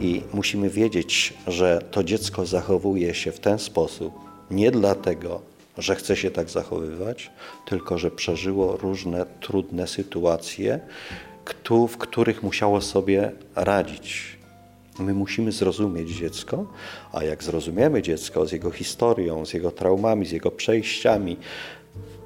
i 0.00 0.22
musimy 0.32 0.70
wiedzieć, 0.70 1.34
że 1.46 1.82
to 1.90 2.04
dziecko 2.04 2.46
zachowuje 2.46 3.14
się 3.14 3.32
w 3.32 3.40
ten 3.40 3.58
sposób 3.58 4.14
nie 4.50 4.70
dlatego, 4.70 5.40
że 5.78 5.94
chce 5.96 6.16
się 6.16 6.30
tak 6.30 6.50
zachowywać, 6.50 7.30
tylko 7.66 7.98
że 7.98 8.10
przeżyło 8.10 8.76
różne 8.76 9.26
trudne 9.40 9.86
sytuacje, 9.86 10.80
w 11.88 11.96
których 11.96 12.42
musiało 12.42 12.80
sobie 12.80 13.32
radzić. 13.56 14.38
My 14.98 15.14
musimy 15.14 15.52
zrozumieć 15.52 16.10
dziecko, 16.10 16.66
a 17.12 17.24
jak 17.24 17.42
zrozumiemy 17.42 18.02
dziecko 18.02 18.46
z 18.46 18.52
jego 18.52 18.70
historią, 18.70 19.46
z 19.46 19.52
jego 19.52 19.70
traumami, 19.70 20.26
z 20.26 20.32
jego 20.32 20.50
przejściami, 20.50 21.36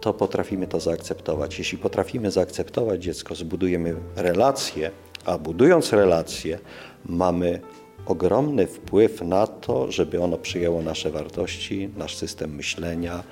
to 0.01 0.15
potrafimy 0.15 0.67
to 0.67 0.81
zaakceptować. 0.81 1.59
Jeśli 1.59 1.79
potrafimy 1.79 2.31
zaakceptować 2.31 3.03
dziecko, 3.03 3.35
zbudujemy 3.35 3.95
relacje, 4.17 4.91
a 5.25 5.39
budując 5.39 5.93
relacje, 5.93 6.59
mamy 7.07 7.61
ogromny 8.07 8.67
wpływ 8.67 9.23
na 9.23 9.47
to, 9.47 9.93
żeby 9.93 10.21
ono 10.21 10.39
przyjęło 10.39 10.83
nasze 10.83 11.11
wartości, 11.11 11.91
nasz 11.97 12.17
system 12.17 12.55
myślenia, 12.55 13.23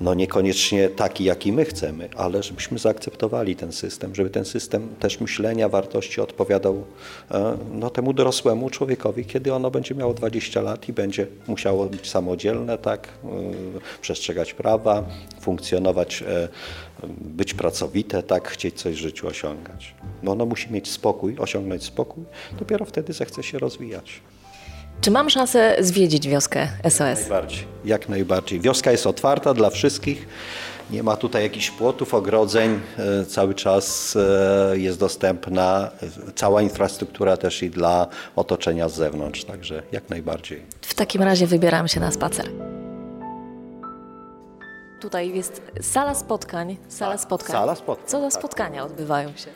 no 0.00 0.14
niekoniecznie 0.14 0.88
taki, 0.88 1.24
jaki 1.24 1.52
my 1.52 1.64
chcemy, 1.64 2.08
ale 2.16 2.42
żebyśmy 2.42 2.78
zaakceptowali 2.78 3.56
ten 3.56 3.72
system, 3.72 4.14
żeby 4.14 4.30
ten 4.30 4.44
system 4.44 4.88
też 5.00 5.20
myślenia, 5.20 5.68
wartości 5.68 6.20
odpowiadał 6.20 6.84
e, 7.30 7.56
no, 7.72 7.90
temu 7.90 8.12
dorosłemu 8.12 8.70
człowiekowi, 8.70 9.24
kiedy 9.24 9.54
ono 9.54 9.70
będzie 9.70 9.94
miało 9.94 10.14
20 10.14 10.62
lat 10.62 10.88
i 10.88 10.92
będzie 10.92 11.26
musiało 11.46 11.86
być 11.86 12.10
samodzielne, 12.10 12.78
tak, 12.78 13.08
e, 13.24 13.28
przestrzegać 14.00 14.54
prawa, 14.54 15.04
funkcjonować, 15.40 16.22
e, 16.22 16.48
być 17.20 17.54
pracowite, 17.54 18.22
tak, 18.22 18.48
chcieć 18.48 18.74
coś 18.74 18.94
w 18.94 18.98
życiu 18.98 19.28
osiągać. 19.28 19.94
No 20.22 20.32
ono 20.32 20.46
musi 20.46 20.72
mieć 20.72 20.90
spokój, 20.90 21.36
osiągnąć 21.38 21.84
spokój, 21.84 22.24
dopiero 22.58 22.84
wtedy 22.84 23.12
zechce 23.12 23.42
się 23.42 23.58
rozwijać. 23.58 24.20
Czy 25.00 25.10
mam 25.10 25.30
szansę 25.30 25.76
zwiedzić 25.78 26.28
wioskę 26.28 26.68
SOS? 26.84 26.98
Jak 26.98 27.18
najbardziej. 27.18 27.64
Jak 27.84 28.08
najbardziej. 28.08 28.60
Wioska 28.60 28.92
jest 28.92 29.06
otwarta 29.06 29.54
dla 29.54 29.70
wszystkich. 29.70 30.28
Nie 30.90 31.02
ma 31.02 31.16
tutaj 31.16 31.42
jakichś 31.42 31.70
płotów, 31.70 32.14
ogrodzeń. 32.14 32.80
E, 32.98 33.24
cały 33.24 33.54
czas 33.54 34.16
e, 34.16 34.78
jest 34.78 34.98
dostępna 34.98 35.90
cała 36.34 36.62
infrastruktura 36.62 37.36
też 37.36 37.62
i 37.62 37.70
dla 37.70 38.06
otoczenia 38.36 38.88
z 38.88 38.94
zewnątrz. 38.94 39.44
Także 39.44 39.82
jak 39.92 40.10
najbardziej. 40.10 40.62
W 40.82 40.94
takim 40.94 41.22
razie 41.22 41.46
wybieram 41.46 41.88
się 41.88 42.00
na 42.00 42.12
spacer. 42.12 42.50
Tutaj 45.00 45.34
jest 45.34 45.62
sala 45.80 46.14
spotkań. 46.14 46.76
Sala 46.88 47.18
spotkań. 47.18 47.52
Sala 47.52 47.74
spotkań. 47.74 48.08
Co 48.08 48.20
za 48.20 48.30
tak. 48.30 48.40
spotkania 48.40 48.84
odbywają 48.84 49.28
się? 49.36 49.50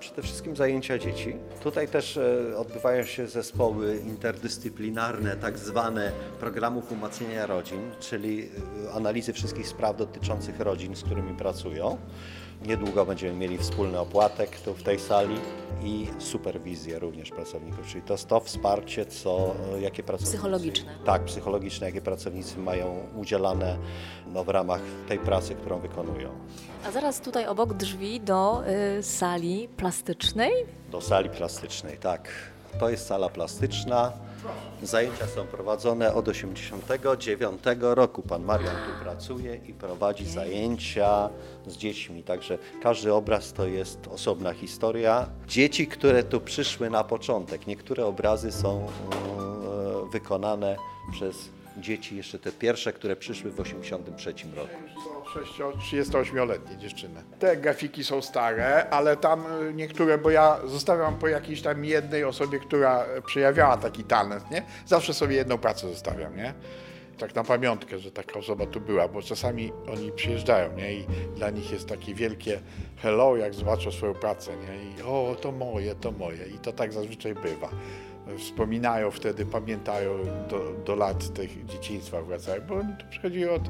Przede 0.00 0.22
wszystkim 0.22 0.56
zajęcia 0.56 0.98
dzieci. 0.98 1.36
Tutaj 1.62 1.88
też 1.88 2.16
e, 2.16 2.56
odbywają 2.56 3.04
się 3.04 3.26
zespoły 3.26 3.96
interdyscyplinarne, 3.96 5.36
tak 5.36 5.58
zwane 5.58 6.12
programów 6.40 6.92
umacniania 6.92 7.46
rodzin, 7.46 7.90
czyli 8.00 8.48
e, 8.88 8.92
analizy 8.92 9.32
wszystkich 9.32 9.68
spraw 9.68 9.96
dotyczących 9.96 10.60
rodzin, 10.60 10.96
z 10.96 11.02
którymi 11.04 11.34
pracują. 11.34 11.98
Niedługo 12.66 13.04
będziemy 13.04 13.38
mieli 13.38 13.58
wspólny 13.58 13.98
opłatek 13.98 14.60
tu 14.60 14.74
w 14.74 14.82
tej 14.82 14.98
sali 14.98 15.36
i 15.82 16.06
superwizję 16.18 16.98
również 16.98 17.30
pracowników, 17.30 17.86
czyli 17.86 18.02
to 18.02 18.14
jest 18.14 18.26
to 18.28 18.40
wsparcie, 18.40 19.06
co, 19.06 19.54
jakie 19.80 20.02
pracownicy... 20.02 20.32
Psychologiczne. 20.32 20.94
Tak, 21.04 21.24
psychologiczne, 21.24 21.86
jakie 21.86 22.00
pracownicy 22.00 22.58
mają 22.58 23.06
udzielane 23.16 23.78
no, 24.26 24.44
w 24.44 24.48
ramach 24.48 24.80
tej 25.08 25.18
pracy, 25.18 25.54
którą 25.54 25.78
wykonują. 25.78 26.30
A 26.86 26.90
zaraz 26.90 27.20
tutaj 27.20 27.46
obok 27.46 27.74
drzwi 27.74 28.20
do 28.20 28.62
y, 28.98 29.02
sali 29.02 29.68
plastycznej? 29.76 30.52
Do 30.90 31.00
sali 31.00 31.30
plastycznej, 31.30 31.98
tak. 31.98 32.28
To 32.80 32.90
jest 32.90 33.06
sala 33.06 33.28
plastyczna. 33.28 34.12
Zajęcia 34.82 35.26
są 35.26 35.46
prowadzone 35.46 36.14
od 36.14 36.24
1989 36.24 37.62
roku. 37.80 38.22
Pan 38.22 38.44
Marian 38.44 38.76
tu 38.76 39.04
pracuje 39.04 39.56
i 39.56 39.74
prowadzi 39.74 40.26
zajęcia 40.26 41.28
z 41.66 41.76
dziećmi. 41.76 42.22
Także 42.22 42.58
każdy 42.82 43.14
obraz 43.14 43.52
to 43.52 43.66
jest 43.66 44.06
osobna 44.06 44.52
historia. 44.52 45.28
Dzieci, 45.48 45.86
które 45.86 46.22
tu 46.22 46.40
przyszły 46.40 46.90
na 46.90 47.04
początek. 47.04 47.66
Niektóre 47.66 48.06
obrazy 48.06 48.52
są 48.52 48.86
e, 48.86 50.10
wykonane 50.12 50.76
przez 51.12 51.48
dzieci, 51.80 52.16
jeszcze 52.16 52.38
te 52.38 52.52
pierwsze, 52.52 52.92
które 52.92 53.16
przyszły 53.16 53.50
w 53.50 53.56
1983 53.56 54.56
roku. 54.56 54.76
38-letnie 55.80 56.76
dziewczyny. 56.76 57.22
Te 57.38 57.56
grafiki 57.56 58.04
są 58.04 58.22
stare, 58.22 58.90
ale 58.90 59.16
tam 59.16 59.44
y, 59.62 59.74
niektóre, 59.74 60.18
bo 60.18 60.30
ja 60.30 60.58
zostawiam 60.66 61.18
po 61.18 61.28
jakiejś 61.28 61.62
tam 61.62 61.84
jednej 61.84 62.24
osobie, 62.24 62.58
która 62.58 63.04
przejawiała 63.26 63.76
taki 63.76 64.04
talent, 64.04 64.50
nie? 64.50 64.62
Zawsze 64.86 65.14
sobie 65.14 65.36
jedną 65.36 65.58
pracę 65.58 65.88
zostawiam, 65.88 66.36
nie? 66.36 66.54
Tak 67.18 67.34
na 67.34 67.44
pamiątkę, 67.44 67.98
że 67.98 68.10
taka 68.10 68.38
osoba 68.38 68.66
tu 68.66 68.80
była, 68.80 69.08
bo 69.08 69.22
czasami 69.22 69.72
oni 69.92 70.12
przyjeżdżają, 70.12 70.76
nie? 70.76 70.94
I 70.94 71.06
dla 71.36 71.50
nich 71.50 71.72
jest 71.72 71.88
takie 71.88 72.14
wielkie 72.14 72.60
hello, 72.96 73.36
jak 73.36 73.54
zobaczą 73.54 73.90
swoją 73.92 74.14
pracę, 74.14 74.50
nie? 74.56 74.90
I 74.90 75.02
o, 75.02 75.36
to 75.40 75.52
moje, 75.52 75.94
to 75.94 76.12
moje. 76.12 76.46
I 76.46 76.58
to 76.58 76.72
tak 76.72 76.92
zazwyczaj 76.92 77.34
bywa 77.34 77.70
wspominają 78.38 79.10
wtedy, 79.10 79.46
pamiętają 79.46 80.10
do, 80.50 80.72
do 80.86 80.94
lat 80.94 81.34
tych 81.34 81.66
dzieciństwa 81.66 82.22
wracają, 82.22 82.62
bo 82.68 82.74
oni 82.74 82.96
tu 82.98 83.06
przychodzili 83.10 83.48
od 83.48 83.62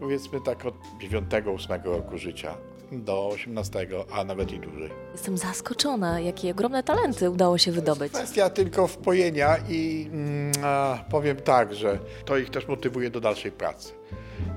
powiedzmy 0.00 0.40
tak 0.40 0.66
od 0.66 0.74
9-8 1.10 1.84
roku 1.84 2.18
życia 2.18 2.54
do 2.92 3.26
18, 3.26 3.86
a 4.12 4.24
nawet 4.24 4.52
i 4.52 4.60
dłużej. 4.60 4.90
Jestem 5.12 5.38
zaskoczona, 5.38 6.20
jakie 6.20 6.50
ogromne 6.50 6.82
talenty 6.82 7.30
udało 7.30 7.58
się 7.58 7.72
wydobyć. 7.72 8.12
Kwestia 8.12 8.50
tylko 8.50 8.86
wpojenia 8.86 9.56
i 9.68 10.08
mm, 10.12 10.52
powiem 11.10 11.36
tak, 11.36 11.74
że 11.74 11.98
to 12.24 12.36
ich 12.36 12.50
też 12.50 12.68
motywuje 12.68 13.10
do 13.10 13.20
dalszej 13.20 13.52
pracy. 13.52 14.01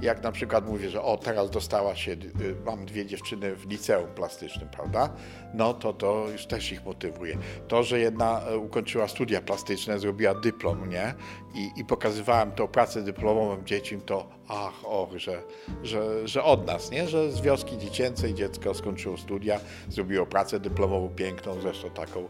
Jak 0.02 0.24
na 0.24 0.32
przykład 0.32 0.68
mówię, 0.68 0.90
że 0.90 1.02
o 1.02 1.18
teraz 1.18 1.50
dostała 1.50 1.96
się, 1.96 2.12
y, 2.12 2.56
mam 2.66 2.86
dwie 2.86 3.06
dziewczyny 3.06 3.56
w 3.56 3.70
liceum 3.70 4.08
plastycznym, 4.16 4.70
prawda? 4.70 5.10
No 5.54 5.74
to 5.74 5.94
to 5.94 6.28
już 6.32 6.46
też 6.46 6.72
ich 6.72 6.86
motywuje. 6.86 7.38
To, 7.68 7.84
że 7.84 8.00
jedna 8.00 8.42
e, 8.42 8.58
ukończyła 8.58 9.08
studia 9.08 9.42
plastyczne, 9.42 10.00
zrobiła 10.00 10.34
dyplom, 10.34 10.90
nie? 10.90 11.14
I, 11.56 11.72
i 11.80 11.86
pokazywałem 11.86 12.52
tą 12.52 12.68
pracę 12.68 13.02
dyplomową 13.02 13.64
dzieciom, 13.64 14.02
to 14.02 14.28
ach, 14.48 14.74
och, 14.84 15.20
że, 15.20 15.42
że, 15.84 16.28
że 16.28 16.44
od 16.44 16.68
nas, 16.68 16.92
nie? 16.92 17.08
Że 17.08 17.32
z 17.32 17.42
wioski 17.42 17.78
dziecięcej 17.78 18.34
dziecko 18.34 18.74
skończyło 18.74 19.18
studia, 19.18 19.60
zrobiło 19.90 20.26
pracę 20.26 20.60
dyplomową 20.60 21.10
piękną, 21.10 21.62
zresztą 21.62 21.90
taką. 21.90 22.28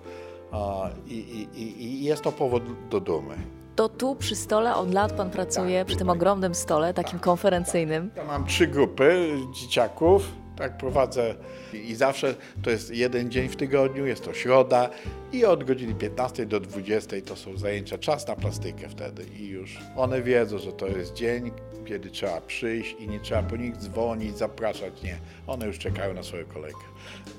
I, 1.07 1.13
i, 1.55 1.83
i 1.83 2.03
jest 2.03 2.21
to 2.21 2.31
powód 2.31 2.89
do 2.89 2.99
dumy. 2.99 3.64
To 3.75 3.89
tu 3.89 4.15
przy 4.15 4.35
stole 4.35 4.75
od 4.75 4.93
lat 4.93 5.11
pan 5.13 5.29
pracuje, 5.29 5.79
Tak, 5.79 5.87
przy 5.87 5.97
tym 5.97 6.09
ogromnym 6.09 6.55
stole, 6.55 6.93
takim 6.93 7.19
konferencyjnym. 7.19 8.11
Ja 8.15 8.23
mam 8.23 8.45
trzy 8.45 8.67
grupy 8.67 9.29
dzieciaków, 9.53 10.31
tak 10.57 10.77
prowadzę 10.77 11.35
i 11.73 11.95
zawsze 11.95 12.35
to 12.63 12.69
jest 12.69 12.91
jeden 12.91 13.31
dzień 13.31 13.47
w 13.49 13.55
tygodniu, 13.55 14.05
jest 14.05 14.25
to 14.25 14.33
środa 14.33 14.89
i 15.33 15.45
od 15.45 15.63
godziny 15.63 15.95
15 15.95 16.45
do 16.45 16.59
20 16.59 17.15
to 17.25 17.35
są 17.35 17.57
zajęcia, 17.57 17.97
czas 17.97 18.27
na 18.27 18.35
plastykę 18.35 18.89
wtedy 18.89 19.23
i 19.39 19.47
już 19.47 19.77
one 19.95 20.21
wiedzą, 20.21 20.57
że 20.57 20.71
to 20.71 20.87
jest 20.87 21.13
dzień, 21.13 21.51
kiedy 21.85 22.09
trzeba 22.09 22.41
przyjść 22.41 22.95
i 22.99 23.07
nie 23.07 23.19
trzeba 23.19 23.43
po 23.43 23.55
nich 23.55 23.77
dzwonić, 23.77 24.37
zapraszać, 24.37 25.03
nie. 25.03 25.17
One 25.47 25.67
już 25.67 25.79
czekają 25.79 26.13
na 26.13 26.23
swoją 26.23 26.45
kolejkę. 26.45 26.79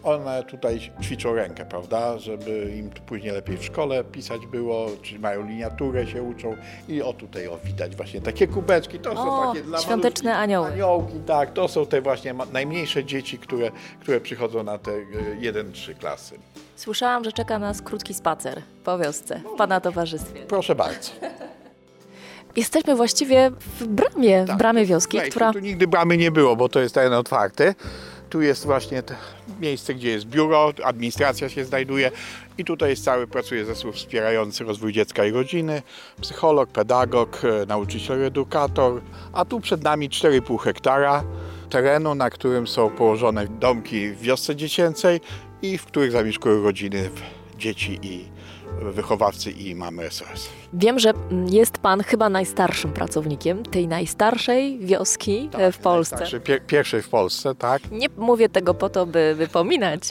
One 0.03 0.45
tutaj 0.45 0.81
ćwiczą 1.03 1.35
rękę, 1.35 1.67
prawda, 1.67 2.19
żeby 2.19 2.73
im 2.77 2.91
później 2.91 3.33
lepiej 3.33 3.57
w 3.57 3.65
szkole 3.65 4.05
pisać 4.05 4.47
było, 4.47 4.87
czy 5.03 5.19
mają 5.19 5.47
liniaturę, 5.47 6.07
się 6.07 6.23
uczą 6.23 6.57
i 6.89 7.03
o 7.03 7.13
tutaj 7.13 7.49
o 7.49 7.59
widać 7.65 7.97
właśnie 7.97 8.21
takie 8.21 8.47
kubeczki, 8.47 8.99
to 8.99 9.15
są 9.15 9.41
O, 9.41 9.47
takie 9.53 9.65
dla 9.65 9.79
świąteczne 9.79 10.37
anioły. 10.37 10.69
Aniołki, 10.69 11.21
tak, 11.27 11.53
to 11.53 11.69
są 11.69 11.87
te 11.87 12.03
właśnie 12.03 12.35
najmniejsze 12.53 13.05
dzieci, 13.05 13.39
które, 13.39 13.71
które 14.01 14.21
przychodzą 14.21 14.63
na 14.63 14.79
te 14.79 14.91
1-3 15.41 15.95
klasy. 15.95 16.39
Słyszałam, 16.77 17.25
że 17.25 17.33
czeka 17.33 17.59
nas 17.59 17.83
krótki 17.83 18.15
spacer 18.15 18.63
po 18.85 18.99
wiosce, 18.99 19.41
w 19.55 19.57
pana 19.59 19.81
towarzystwie. 19.81 20.41
Proszę 20.47 20.75
bardzo. 20.75 21.11
Jesteśmy 22.57 22.97
właściwie 22.97 23.51
w 23.81 23.87
bramie, 23.87 24.45
w 24.45 24.47
Tak. 24.47 24.59
bramie 24.59 24.85
wioski, 24.87 25.19
która... 25.31 25.53
Tu, 25.53 25.59
tu 25.59 25.65
nigdy 25.65 25.87
bramy 25.87 26.17
nie 26.17 26.31
było, 26.31 26.57
bo 26.57 26.69
to 26.69 26.81
jest 26.81 26.95
teren 26.95 27.13
otwarty. 27.13 27.75
Tu 28.31 28.43
jest 28.43 28.65
właśnie 28.67 29.03
miejsce, 29.61 29.95
gdzie 29.95 30.11
jest 30.11 30.27
biuro, 30.27 30.73
administracja 30.85 31.49
się 31.49 31.65
znajduje 31.65 32.11
i 32.59 32.65
tutaj 32.65 32.91
jest 32.91 33.05
cały, 33.05 33.27
pracuje 33.27 33.65
zespół 33.65 33.93
wspierający 33.93 34.65
rozwój 34.65 34.93
dziecka 34.93 35.25
i 35.25 35.31
rodziny, 35.31 35.83
psycholog, 36.21 36.71
pedagog, 36.71 37.43
e, 37.45 37.67
nauczyciel, 37.67 38.25
edukator, 38.25 39.01
a 39.33 39.45
tu 39.45 39.61
przed 39.61 39.85
nami 39.85 40.11
4,5 40.11 40.59
hektara 40.59 41.25
terenu, 41.71 42.15
na 42.15 42.31
którym 42.31 42.67
są 42.67 42.91
położone 42.91 43.47
domki 43.47 44.09
w 44.09 44.21
wiosce 44.21 44.57
dziecięcej 44.57 45.21
i 45.63 45.79
w 45.79 45.85
których 45.85 46.13
zamieszkują 46.13 46.63
rodziny, 46.63 47.11
dzieci 47.59 47.99
i 48.03 48.25
wychowawcy 48.83 49.51
i 49.51 49.75
mamy 49.75 50.11
SOS. 50.11 50.49
Wiem, 50.73 50.99
że 50.99 51.13
jest 51.51 51.79
pan 51.79 52.03
chyba 52.03 52.29
najstarszym 52.29 52.93
pracownikiem 52.93 53.63
tej 53.63 53.89
najstarszej 53.89 54.79
wioski 54.79 55.51
e, 55.53 55.73
w 55.73 55.79
Polsce. 55.79 56.17
Pier- 56.17 56.67
pierwszej 56.67 57.03
w 57.03 57.09
Polsce, 57.09 57.55
tak. 57.55 57.91
Nie 57.91 58.09
mówię 58.17 58.49
tego 58.49 58.75
po 58.75 58.89
to, 58.89 59.07
by 59.07 59.35
wypominać, 59.37 60.03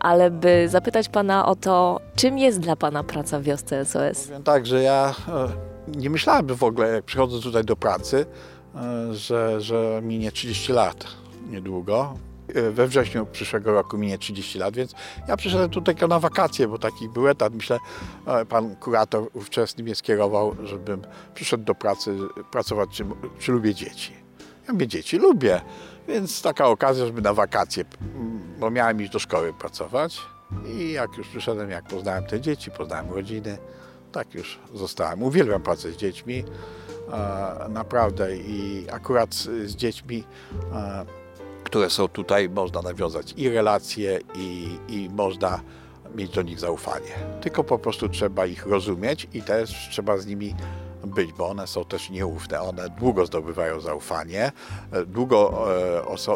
ale 0.00 0.30
by 0.30 0.68
zapytać 0.68 1.08
pana 1.08 1.46
o 1.46 1.56
to, 1.56 2.00
czym 2.16 2.38
jest 2.38 2.60
dla 2.60 2.76
pana 2.76 3.04
praca 3.04 3.40
w 3.40 3.42
wiosce 3.42 3.84
SOS. 3.84 4.24
Powiem 4.26 4.42
tak, 4.42 4.66
że 4.66 4.82
ja 4.82 5.14
e, 5.28 5.48
nie 5.96 6.10
myślałem 6.10 6.46
w 6.46 6.62
ogóle, 6.62 6.88
jak 6.88 7.04
przychodzę 7.04 7.40
tutaj 7.40 7.64
do 7.64 7.76
pracy, 7.76 8.26
e, 8.74 9.14
że, 9.14 9.60
że 9.60 10.00
minie 10.02 10.32
30 10.32 10.72
lat 10.72 11.06
niedługo. 11.50 12.14
E, 12.54 12.70
We 12.70 12.86
wrześniu 12.86 13.26
przyszłego 13.26 13.72
roku 13.72 13.98
minie 13.98 14.18
30 14.18 14.58
lat, 14.58 14.74
więc 14.74 14.94
ja 15.28 15.36
przyszedłem 15.36 15.70
tutaj 15.70 15.94
na 16.08 16.20
wakacje, 16.20 16.68
bo 16.68 16.78
taki 16.78 17.08
był 17.08 17.28
etat. 17.28 17.54
Myślę, 17.54 17.78
e, 18.26 18.44
pan 18.46 18.76
kurator 18.76 19.28
ówczesny 19.32 19.84
mnie 19.84 19.94
skierował, 19.94 20.56
żebym 20.64 21.02
przyszedł 21.34 21.64
do 21.64 21.74
pracy, 21.74 22.18
pracować, 22.50 22.90
czy, 22.90 23.04
czy 23.38 23.52
lubię 23.52 23.74
dzieci. 23.74 24.12
Ja 24.66 24.72
mówię, 24.72 24.86
dzieci 24.86 25.18
lubię, 25.18 25.60
więc 26.08 26.42
taka 26.42 26.66
okazja, 26.66 27.06
żeby 27.06 27.22
na 27.22 27.34
wakacje, 27.34 27.84
bo 28.58 28.70
miałem 28.70 29.02
iść 29.02 29.12
do 29.12 29.18
szkoły 29.18 29.52
pracować. 29.52 30.20
I 30.66 30.92
jak 30.92 31.16
już 31.18 31.28
przyszedłem, 31.28 31.70
jak 31.70 31.84
poznałem 31.84 32.24
te 32.24 32.40
dzieci, 32.40 32.70
poznałem 32.70 33.10
rodziny, 33.10 33.58
tak 34.12 34.34
już 34.34 34.58
zostałem. 34.74 35.22
Uwielbiam 35.22 35.62
pracę 35.62 35.92
z 35.92 35.96
dziećmi, 35.96 36.44
e, 37.12 37.68
naprawdę. 37.68 38.36
I 38.36 38.86
akurat 38.90 39.34
z, 39.34 39.76
dziećmi, 39.76 40.24
które 41.68 41.90
są 41.90 42.08
tutaj, 42.08 42.48
można 42.48 42.82
nawiązać 42.82 43.34
i 43.36 43.48
relacje, 43.48 44.20
i, 44.34 44.78
i 44.88 45.10
można 45.10 45.60
mieć 46.14 46.30
do 46.30 46.42
nich 46.42 46.60
zaufanie. 46.60 47.12
Tylko 47.40 47.64
po 47.64 47.78
prostu 47.78 48.08
trzeba 48.08 48.46
ich 48.46 48.66
rozumieć 48.66 49.28
i 49.32 49.42
też 49.42 49.88
trzeba 49.90 50.18
z 50.18 50.26
nimi 50.26 50.54
być, 51.04 51.32
bo 51.32 51.48
one 51.48 51.66
są 51.66 51.84
też 51.84 52.10
nieufne. 52.10 52.60
One 52.60 52.88
długo 52.88 53.26
zdobywają 53.26 53.80
zaufanie, 53.80 54.52
długo 55.06 55.66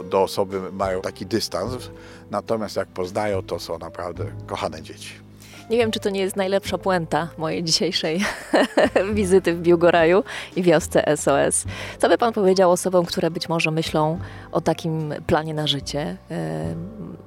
e, 0.00 0.04
do 0.04 0.22
osoby 0.22 0.72
mają 0.72 1.00
taki 1.00 1.26
dystans, 1.26 1.90
natomiast 2.30 2.76
jak 2.76 2.88
poznają, 2.88 3.42
to 3.42 3.58
są 3.58 3.78
naprawdę 3.78 4.24
kochane 4.46 4.82
dzieci. 4.82 5.21
Nie 5.70 5.78
wiem, 5.78 5.90
czy 5.90 6.00
to 6.00 6.10
nie 6.10 6.20
jest 6.20 6.36
najlepsza 6.36 6.78
puenta 6.78 7.28
mojej 7.38 7.64
dzisiejszej 7.64 8.20
wizyty 9.14 9.54
w 9.54 9.60
Biłgoraju 9.60 10.24
i 10.56 10.62
wiosce 10.62 11.16
SOS. 11.16 11.64
Co 11.98 12.08
by 12.08 12.18
pan 12.18 12.32
powiedział 12.32 12.70
osobom, 12.70 13.06
które 13.06 13.30
być 13.30 13.48
może 13.48 13.70
myślą 13.70 14.18
o 14.52 14.60
takim 14.60 15.14
planie 15.26 15.54
na 15.54 15.66
życie 15.66 16.16
e, 16.30 16.74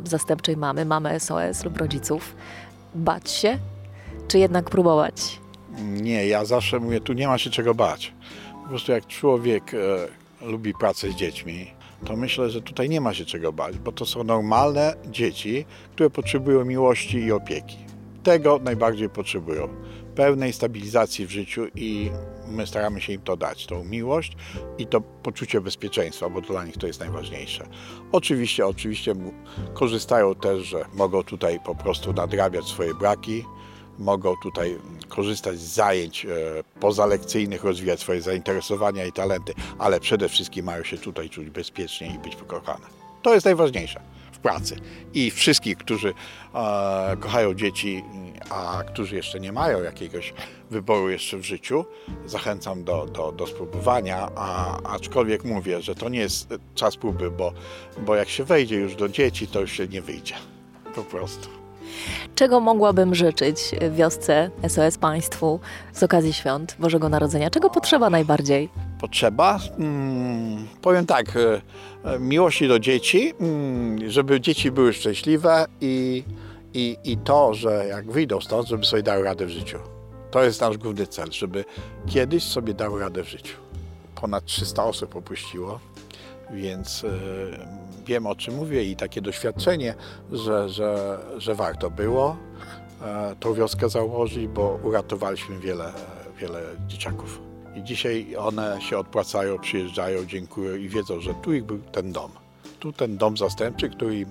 zastępczej 0.04 0.58
mamy, 0.58 0.86
mamy 0.86 1.20
SOS 1.20 1.66
lub 1.66 1.78
rodziców? 1.78 2.36
Bać 2.96 3.32
się, 3.32 3.58
czy 4.28 4.40
jednak 4.40 4.70
próbować? 4.70 5.40
Nie, 5.80 6.28
ja 6.28 6.46
zawsze 6.46 6.80
mówię, 6.80 7.02
tu 7.02 7.14
nie 7.14 7.28
ma 7.28 7.38
się 7.38 7.50
czego 7.50 7.76
bać. 7.76 8.14
Po 8.64 8.70
prostu 8.70 8.92
jak 8.92 9.08
człowiek 9.08 9.74
e, 9.74 10.48
lubi 10.48 10.74
pracę 10.74 11.12
z 11.12 11.16
dziećmi, 11.16 11.72
to 12.06 12.16
myślę, 12.16 12.50
że 12.50 12.62
tutaj 12.62 12.90
nie 12.90 13.02
ma 13.02 13.14
się 13.14 13.26
czego 13.26 13.54
bać, 13.54 13.78
bo 13.78 13.92
to 13.92 14.06
są 14.06 14.24
normalne 14.24 14.96
dzieci, 15.06 15.66
które 15.94 16.10
potrzebują 16.10 16.66
miłości 16.66 17.18
i 17.18 17.32
opieki. 17.32 17.85
Tego 18.26 18.60
najbardziej 18.64 19.10
potrzebują. 19.10 19.68
Pełnej 20.16 20.54
stabilizacji 20.54 21.28
w 21.28 21.32
życiu 21.32 21.68
i 21.76 22.12
my 22.48 22.68
staramy 22.68 23.02
się 23.02 23.14
im 23.14 23.22
to 23.22 23.38
dać, 23.38 23.66
tą 23.66 23.84
miłość 23.84 24.38
i 24.78 24.88
to 24.88 25.02
poczucie 25.02 25.62
bezpieczeństwa, 25.62 26.30
bo 26.30 26.42
dla 26.42 26.66
nich 26.66 26.78
to 26.78 26.88
jest 26.88 27.00
najważniejsze. 27.00 27.68
Oczywiście, 28.12 28.68
oczywiście 28.68 29.14
korzystają 29.74 30.36
też, 30.36 30.64
że 30.64 30.86
mogą 30.94 31.24
tutaj 31.24 31.60
po 31.66 31.76
prostu 31.76 32.14
nadrabiać 32.14 32.66
swoje 32.66 32.94
braki, 32.94 33.44
mogą 34.00 34.34
tutaj 34.44 34.78
korzystać 35.10 35.60
z 35.60 35.74
zajęć 35.74 36.26
e, 36.26 36.30
pozalekcyjnych, 36.80 37.64
rozwijać 37.64 38.00
swoje 38.00 38.22
zainteresowania 38.22 39.06
i 39.06 39.12
talenty, 39.12 39.54
ale 39.80 40.00
przede 40.00 40.30
wszystkim 40.30 40.66
mają 40.66 40.84
się 40.84 40.98
tutaj 40.98 41.30
czuć 41.30 41.50
bezpiecznie 41.50 42.16
i 42.16 42.20
być 42.20 42.36
wykochane. 42.36 42.86
To 43.22 43.34
jest 43.34 43.46
najważniejsze 43.46 44.02
pracy. 44.46 44.76
I 45.14 45.32
wszystkich, 45.32 45.78
którzy 45.78 46.14
e, 46.56 47.18
kochają 47.20 47.54
dzieci, 47.54 48.04
a 48.50 48.84
którzy 48.88 49.16
jeszcze 49.16 49.40
nie 49.40 49.52
mają 49.52 49.84
jakiegoś 49.84 50.34
wyboru 50.72 51.10
jeszcze 51.10 51.38
w 51.38 51.44
życiu, 51.44 51.86
zachęcam 52.26 52.84
do, 52.84 53.06
do, 53.06 53.32
do 53.32 53.48
spróbowania, 53.48 54.30
a, 54.36 54.78
aczkolwiek 54.84 55.44
mówię, 55.44 55.82
że 55.82 55.96
to 55.96 56.10
nie 56.10 56.20
jest 56.20 56.54
czas 56.76 56.98
próby, 56.98 57.32
bo, 57.32 57.54
bo 58.06 58.16
jak 58.16 58.30
się 58.30 58.44
wejdzie 58.44 58.76
już 58.76 58.96
do 58.96 59.10
dzieci, 59.10 59.48
to 59.48 59.62
już 59.62 59.72
się 59.72 59.88
nie 59.88 60.02
wyjdzie. 60.02 60.36
Po 60.96 61.04
prostu. 61.04 61.50
Czego 62.36 62.60
mogłabym 62.60 63.16
życzyć 63.16 63.58
wiosce 63.92 64.52
SOS 64.68 64.98
Państwu 64.98 65.60
z 65.94 66.04
okazji 66.04 66.34
świąt 66.34 66.76
Bożego 66.80 67.10
Narodzenia? 67.10 67.50
Czego 67.50 67.70
potrzeba 67.70 68.10
najbardziej? 68.10 68.70
Potrzeba? 69.00 69.60
Mm, 69.78 70.68
powiem 70.82 71.06
tak, 71.06 71.36
e, 71.36 71.62
e, 72.04 72.20
miłości 72.20 72.68
do 72.68 72.80
dzieci, 72.80 73.34
mm, 73.40 74.12
żeby 74.12 74.42
dzieci 74.42 74.72
były 74.72 74.94
szczęśliwe 74.94 75.66
i, 75.82 76.24
i, 76.74 76.98
i 77.04 77.18
to, 77.18 77.54
że 77.54 77.86
jak 77.90 78.12
wyjdą 78.12 78.42
stąd, 78.42 78.68
żeby 78.68 78.86
sobie 78.86 79.04
dały 79.04 79.24
radę 79.24 79.46
w 79.46 79.50
życiu. 79.50 79.80
To 80.32 80.44
jest 80.44 80.62
nasz 80.62 80.78
główny 80.78 81.08
cel, 81.08 81.32
żeby 81.32 81.66
kiedyś 82.08 82.44
sobie 82.44 82.74
dały 82.74 83.00
radę 83.00 83.24
w 83.24 83.30
życiu. 83.30 83.58
Ponad 84.22 84.46
300 84.46 84.84
osób 84.84 85.16
opuściło, 85.16 85.80
więc 86.52 87.04
e, 87.04 87.10
wiem 88.06 88.28
o 88.28 88.36
czym 88.36 88.56
mówię 88.56 88.84
i 88.84 88.96
takie 88.96 89.22
doświadczenie, 89.22 89.96
że, 90.32 90.70
że, 90.70 91.20
że 91.38 91.56
warto 91.56 91.92
było 91.92 92.38
tą 93.40 93.54
wioskę 93.54 93.90
założyć, 93.90 94.48
bo 94.48 94.80
uratowaliśmy 94.84 95.60
wiele, 95.60 95.94
wiele 96.40 96.62
dzieciaków. 96.88 97.42
I 97.76 97.84
dzisiaj 97.84 98.36
one 98.38 98.82
się 98.82 98.98
odpłacają, 98.98 99.60
przyjeżdżają, 99.60 100.26
dziękują 100.26 100.76
i 100.76 100.90
wiedzą, 100.90 101.22
że 101.22 101.34
tu 101.34 101.54
ich 101.54 101.64
był 101.64 101.80
ten 101.80 102.12
dom. 102.12 102.32
Tu 102.80 102.94
ten 102.94 103.18
dom 103.18 103.38
zastępczy, 103.38 103.90
który 103.90 104.20
im 104.20 104.30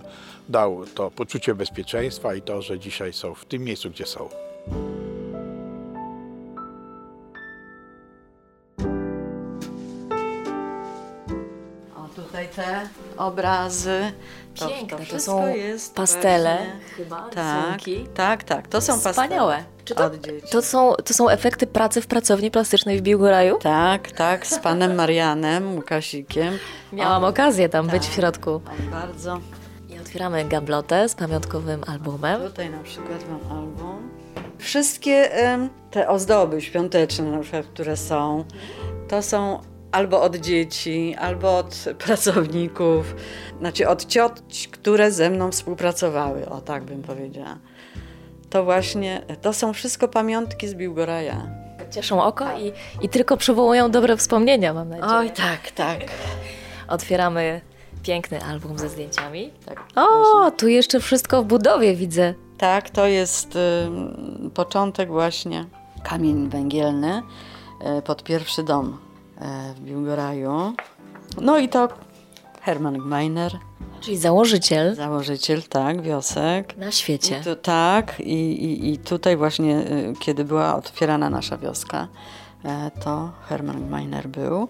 dał 0.48 0.86
to 0.86 1.10
poczucie 1.10 1.54
bezpieczeństwa 1.54 2.34
i 2.34 2.42
to, 2.42 2.62
że 2.62 2.78
dzisiaj 2.78 3.12
są 3.12 3.34
w 3.34 3.44
tym 3.44 3.64
miejscu, 3.64 3.90
gdzie 3.90 4.06
są. 4.06 4.28
Te 12.56 12.80
obrazy. 13.16 14.12
Piękne, 14.68 14.98
to 14.98 15.04
wszystko 15.04 15.32
są 15.32 15.46
jest 15.54 15.94
pastele 15.94 16.58
chyba, 16.96 17.28
Tak, 17.34 17.64
rysunki. 17.64 18.08
tak, 18.14 18.44
tak. 18.44 18.68
To 18.68 18.80
są 18.80 18.92
pastele. 18.92 19.12
Wspaniałe. 19.12 19.64
Czy 19.84 19.94
to, 19.94 20.10
to, 20.50 20.62
są, 20.62 20.94
to 21.04 21.14
są 21.14 21.28
efekty 21.28 21.66
pracy 21.66 22.00
w 22.00 22.06
pracowni 22.06 22.50
plastycznej 22.50 22.98
w 22.98 23.02
Biłgoraju? 23.02 23.58
Tak, 23.58 24.10
tak, 24.10 24.46
z 24.46 24.58
panem 24.58 24.94
Marianem 24.94 25.74
Łukasikiem. 25.74 26.58
Miałam 26.92 27.24
okazję 27.24 27.68
tam 27.68 27.86
być 27.86 28.02
tak. 28.02 28.12
w 28.12 28.14
środku. 28.14 28.50
On 28.50 28.90
bardzo. 28.90 29.40
I 29.88 29.98
otwieramy 30.00 30.44
gablotę 30.44 31.08
z 31.08 31.14
pamiątkowym 31.14 31.84
albumem. 31.86 32.42
Tutaj 32.42 32.70
na 32.70 32.82
przykład 32.82 33.24
mam 33.30 33.58
album. 33.58 34.10
Wszystkie 34.58 35.30
te 35.90 36.08
ozdoby 36.08 36.60
świąteczne, 36.62 37.24
na 37.30 37.38
przykład, 37.38 37.66
które 37.66 37.96
są, 37.96 38.44
to 39.08 39.22
są 39.22 39.60
albo 39.94 40.22
od 40.22 40.36
dzieci, 40.36 41.16
albo 41.20 41.58
od 41.58 41.84
pracowników, 41.98 43.14
znaczy 43.58 43.88
od 43.88 44.06
cioć, 44.06 44.68
które 44.72 45.12
ze 45.12 45.30
mną 45.30 45.50
współpracowały, 45.50 46.48
o 46.48 46.60
tak 46.60 46.84
bym 46.84 47.02
powiedziała. 47.02 47.58
To 48.50 48.64
właśnie, 48.64 49.22
to 49.42 49.52
są 49.52 49.72
wszystko 49.72 50.08
pamiątki 50.08 50.68
z 50.68 50.74
Biłgoraja. 50.74 51.46
Cieszą 51.90 52.22
oko 52.22 52.58
i, 52.58 52.72
i 53.04 53.08
tylko 53.08 53.36
przywołują 53.36 53.90
dobre 53.90 54.16
wspomnienia, 54.16 54.74
mam 54.74 54.88
nadzieję. 54.88 55.12
Oj, 55.12 55.30
tak, 55.30 55.70
tak. 55.70 56.00
Otwieramy 56.88 57.60
piękny 58.02 58.42
album 58.42 58.78
ze 58.78 58.88
zdjęciami. 58.88 59.50
Tak, 59.66 59.84
o, 59.96 60.50
tu 60.50 60.68
jeszcze 60.68 61.00
wszystko 61.00 61.42
w 61.42 61.46
budowie 61.46 61.94
widzę. 61.94 62.34
Tak, 62.58 62.90
to 62.90 63.06
jest 63.06 63.56
y, 63.56 64.50
początek 64.54 65.08
właśnie. 65.08 65.64
Kamień 66.02 66.48
węgielny 66.48 67.22
y, 67.98 68.02
pod 68.02 68.24
pierwszy 68.24 68.62
dom 68.62 68.98
w 69.76 69.80
Biłgoraju. 69.80 70.74
No 71.40 71.58
i 71.58 71.68
to 71.68 71.88
Hermann 72.62 72.98
Gmeiner. 72.98 73.52
Czyli 74.00 74.16
założyciel. 74.16 74.94
Założyciel, 74.94 75.62
tak, 75.62 76.02
wiosek. 76.02 76.76
Na 76.76 76.90
świecie. 76.90 77.38
I 77.40 77.44
tu, 77.44 77.56
tak, 77.56 78.20
i, 78.20 78.64
i, 78.64 78.92
i 78.92 78.98
tutaj 78.98 79.36
właśnie, 79.36 79.76
y, 79.78 80.14
kiedy 80.20 80.44
była 80.44 80.76
otwierana 80.76 81.30
nasza 81.30 81.56
wioska, 81.58 82.08
e, 82.64 82.90
to 83.04 83.30
Hermann 83.48 83.88
Gmeiner 83.88 84.28
był. 84.28 84.68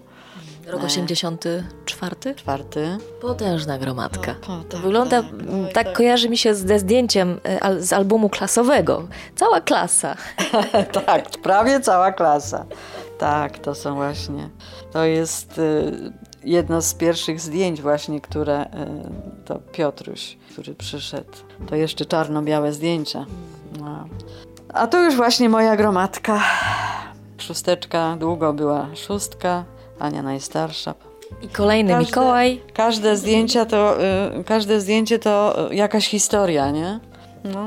Rok 0.67 0.83
84? 0.83 2.35
Czwarty. 2.35 2.97
Potężna 3.21 3.77
gromadka. 3.77 4.35
O, 4.47 4.53
o, 4.53 4.57
to 4.63 4.69
tak, 4.69 4.81
wygląda, 4.81 5.21
tak. 5.23 5.31
Oj, 5.31 5.73
tak 5.73 5.85
tak. 5.85 5.95
kojarzy 5.97 6.29
mi 6.29 6.37
się 6.37 6.55
ze 6.55 6.79
zdjęciem 6.79 7.39
e, 7.45 7.63
al- 7.63 7.81
z 7.81 7.93
albumu 7.93 8.29
klasowego. 8.29 9.07
Cała 9.35 9.61
klasa. 9.61 10.15
tak, 11.05 11.29
prawie 11.29 11.79
cała 11.79 12.11
klasa. 12.11 12.65
Tak, 13.17 13.59
to 13.59 13.75
są 13.75 13.95
właśnie. 13.95 14.49
To 14.93 15.03
jest 15.03 15.57
y, 15.57 15.91
jedno 16.43 16.81
z 16.81 16.93
pierwszych 16.93 17.39
zdjęć 17.41 17.81
właśnie, 17.81 18.21
które 18.21 18.65
y, 18.65 18.67
to 19.45 19.59
Piotruś, 19.71 20.37
który 20.51 20.75
przyszedł. 20.75 21.31
To 21.69 21.75
jeszcze 21.75 22.05
czarno-białe 22.05 22.73
zdjęcia. 22.73 23.25
No. 23.79 24.05
A 24.73 24.87
tu 24.87 24.97
już 25.03 25.15
właśnie 25.15 25.49
moja 25.49 25.75
gromadka. 25.75 26.41
Szósteczka, 27.37 28.15
długo 28.19 28.53
była 28.53 28.87
szóstka, 28.95 29.63
Ania 29.99 30.23
najstarsza. 30.23 30.93
I 31.41 31.47
kolejny 31.47 31.93
Każde- 31.93 32.05
Mikołaj. 32.07 32.61
Każde 32.73 33.17
zdjęcia 33.17 33.65
to, 33.65 33.97
y, 34.39 34.43
każde 34.43 34.81
zdjęcie 34.81 35.19
to 35.19 35.55
jakaś 35.71 36.07
historia, 36.07 36.71
nie? 36.71 36.99
No. 37.43 37.65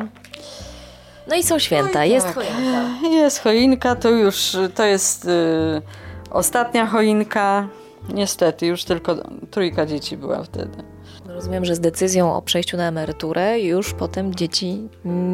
No 1.29 1.37
i 1.37 1.43
są 1.43 1.59
święta, 1.59 2.01
Oj, 2.01 2.11
jest 2.11 2.27
tak. 2.27 2.35
choinka. 2.35 3.09
Jest 3.11 3.43
choinka, 3.43 3.97
to 3.97 4.11
już 4.11 4.57
to 4.75 4.85
jest 4.85 5.25
y, 5.25 5.29
ostatnia 6.31 6.87
choinka. 6.87 7.69
Niestety, 8.15 8.67
już 8.67 8.85
tylko 8.85 9.17
trójka 9.51 9.87
dzieci 9.87 10.17
była 10.17 10.43
wtedy. 10.43 10.83
Rozumiem, 11.27 11.65
że 11.65 11.75
z 11.75 11.81
decyzją 11.81 12.35
o 12.35 12.43
przejściu 12.43 12.77
na 12.77 12.89
emeryturę 12.89 13.61
już 13.61 13.95
potem 13.95 14.35
dzieci 14.35 14.89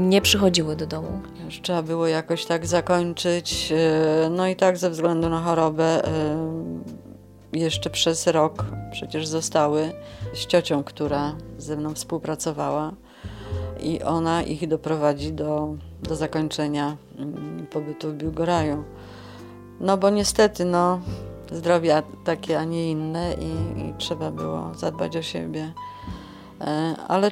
nie 0.08 0.20
przychodziły 0.22 0.76
do 0.76 0.86
domu. 0.86 1.20
Już 1.44 1.60
trzeba 1.60 1.82
było 1.82 2.06
jakoś 2.06 2.44
tak 2.46 2.66
zakończyć. 2.66 3.72
y, 4.26 4.30
No 4.30 4.46
i 4.48 4.56
tak 4.56 4.76
ze 4.78 4.90
względu 4.90 5.28
na 5.28 5.40
chorobę 5.40 6.02
y, 7.54 7.58
jeszcze 7.58 7.90
przez 7.90 8.26
rok 8.26 8.64
przecież 8.92 9.26
zostały 9.26 9.92
z 10.34 10.46
ciocią, 10.46 10.84
która 10.84 11.32
ze 11.58 11.76
mną 11.76 11.94
współpracowała 11.94 12.92
i 13.84 14.02
ona 14.02 14.42
ich 14.42 14.68
doprowadzi 14.68 15.32
do, 15.32 15.76
do 16.02 16.16
zakończenia 16.16 16.96
mm, 17.18 17.66
pobytu 17.70 18.10
w 18.10 18.14
Biłgoraju. 18.14 18.84
No 19.80 19.96
bo 19.96 20.10
niestety, 20.10 20.64
no, 20.64 21.00
zdrowie 21.52 22.02
takie, 22.24 22.58
a 22.58 22.64
nie 22.64 22.90
inne 22.90 23.34
i, 23.34 23.80
i 23.80 23.94
trzeba 23.98 24.30
było 24.30 24.74
zadbać 24.74 25.16
o 25.16 25.22
siebie. 25.22 25.72
E, 26.60 26.94
ale 27.08 27.30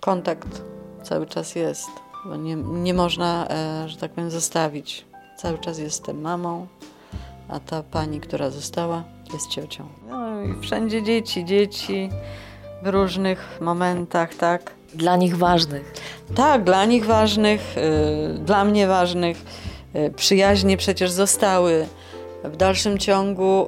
kontakt 0.00 0.62
cały 1.02 1.26
czas 1.26 1.54
jest, 1.54 1.90
bo 2.24 2.36
nie, 2.36 2.54
nie 2.56 2.94
można, 2.94 3.48
e, 3.48 3.88
że 3.88 3.96
tak 3.96 4.12
powiem, 4.12 4.30
zostawić. 4.30 5.06
Cały 5.36 5.58
czas 5.58 5.78
jestem 5.78 6.20
mamą, 6.20 6.66
a 7.48 7.60
ta 7.60 7.82
pani, 7.82 8.20
która 8.20 8.50
została, 8.50 9.04
jest 9.32 9.48
ciocią. 9.48 9.88
No 10.08 10.42
i 10.42 10.60
wszędzie 10.60 11.02
dzieci, 11.02 11.44
dzieci 11.44 12.10
w 12.82 12.86
różnych 12.86 13.58
momentach, 13.60 14.34
tak. 14.34 14.74
Dla 14.94 15.16
nich 15.16 15.36
ważnych. 15.36 15.92
Tak, 16.34 16.64
dla 16.64 16.84
nich 16.84 17.06
ważnych, 17.06 17.76
y, 17.76 18.38
dla 18.38 18.64
mnie 18.64 18.86
ważnych. 18.86 19.42
Y, 19.96 20.12
przyjaźnie 20.16 20.76
przecież 20.76 21.10
zostały. 21.10 21.86
W 22.44 22.56
dalszym 22.56 22.98
ciągu 22.98 23.66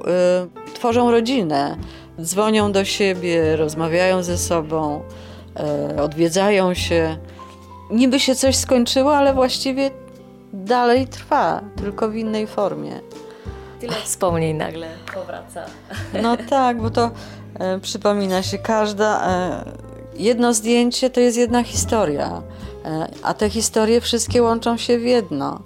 y, 0.67 0.73
tworzą 0.73 1.11
rodzinę, 1.11 1.77
dzwonią 2.21 2.71
do 2.71 2.85
siebie, 2.85 3.55
rozmawiają 3.55 4.23
ze 4.23 4.37
sobą, 4.37 5.01
odwiedzają 6.01 6.73
się. 6.73 7.17
Niby 7.91 8.19
się 8.19 8.35
coś 8.35 8.55
skończyło, 8.55 9.17
ale 9.17 9.33
właściwie 9.33 9.91
dalej 10.53 11.07
trwa, 11.07 11.61
tylko 11.75 12.09
w 12.09 12.15
innej 12.15 12.47
formie. 12.47 12.99
Tyle 13.79 13.93
wspomnień 13.93 14.57
nagle 14.57 14.87
powraca. 15.13 15.65
No 16.21 16.37
tak, 16.49 16.81
bo 16.81 16.89
to 16.89 17.11
e, 17.59 17.79
przypomina 17.79 18.43
się 18.43 18.57
każda. 18.57 19.27
E, 19.27 19.84
jedno 20.15 20.53
zdjęcie 20.53 21.09
to 21.09 21.19
jest 21.19 21.37
jedna 21.37 21.63
historia, 21.63 22.41
e, 22.85 23.07
a 23.23 23.33
te 23.33 23.49
historie 23.49 24.01
wszystkie 24.01 24.43
łączą 24.43 24.77
się 24.77 24.97
w 24.97 25.03
jedno. 25.03 25.59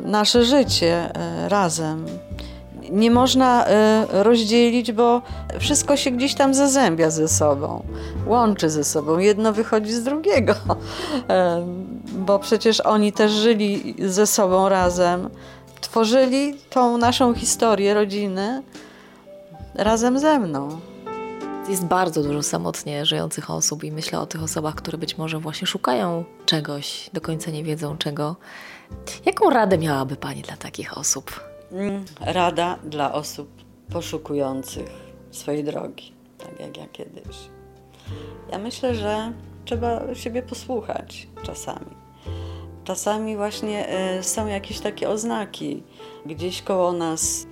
Nasze 0.00 0.44
życie 0.44 1.14
e, 1.14 1.48
razem. 1.48 2.06
Nie 2.90 3.10
można 3.10 3.66
e, 3.66 4.06
rozdzielić, 4.10 4.92
bo 4.92 5.22
wszystko 5.58 5.96
się 5.96 6.10
gdzieś 6.10 6.34
tam 6.34 6.54
zazębia 6.54 7.10
ze 7.10 7.28
sobą, 7.28 7.82
łączy 8.26 8.70
ze 8.70 8.84
sobą. 8.84 9.18
Jedno 9.18 9.52
wychodzi 9.52 9.92
z 9.92 10.02
drugiego, 10.02 10.54
bo 12.26 12.38
przecież 12.38 12.80
oni 12.80 13.12
też 13.12 13.32
żyli 13.32 13.94
ze 13.98 14.26
sobą 14.26 14.68
razem, 14.68 15.30
tworzyli 15.80 16.54
tą 16.70 16.98
naszą 16.98 17.34
historię 17.34 17.94
rodziny 17.94 18.62
razem 19.74 20.18
ze 20.18 20.38
mną. 20.38 20.80
Jest 21.72 21.84
bardzo 21.84 22.22
dużo 22.22 22.42
samotnie 22.42 23.06
żyjących 23.06 23.50
osób 23.50 23.84
i 23.84 23.92
myślę 23.92 24.20
o 24.20 24.26
tych 24.26 24.42
osobach, 24.42 24.74
które 24.74 24.98
być 24.98 25.18
może 25.18 25.38
właśnie 25.38 25.66
szukają 25.66 26.24
czegoś, 26.46 27.10
do 27.12 27.20
końca 27.20 27.50
nie 27.50 27.64
wiedzą 27.64 27.98
czego. 27.98 28.36
Jaką 29.26 29.50
radę 29.50 29.78
miałaby 29.78 30.16
Pani 30.16 30.42
dla 30.42 30.56
takich 30.56 30.98
osób? 30.98 31.40
Mm, 31.70 32.04
Rada 32.20 32.78
dla 32.84 33.12
osób 33.12 33.48
poszukujących 33.92 34.90
swojej 35.30 35.64
drogi, 35.64 36.12
tak 36.38 36.60
jak 36.60 36.76
ja 36.76 36.86
kiedyś. 36.88 37.36
Ja 38.50 38.58
myślę, 38.58 38.94
że 38.94 39.32
trzeba 39.64 40.14
siebie 40.14 40.42
posłuchać 40.42 41.28
czasami. 41.42 41.96
Czasami 42.84 43.36
właśnie 43.36 43.86
y, 44.18 44.22
są 44.22 44.46
jakieś 44.46 44.80
takie 44.80 45.08
oznaki 45.08 45.82
gdzieś 46.26 46.62
koło 46.62 46.92
nas. 46.92 47.46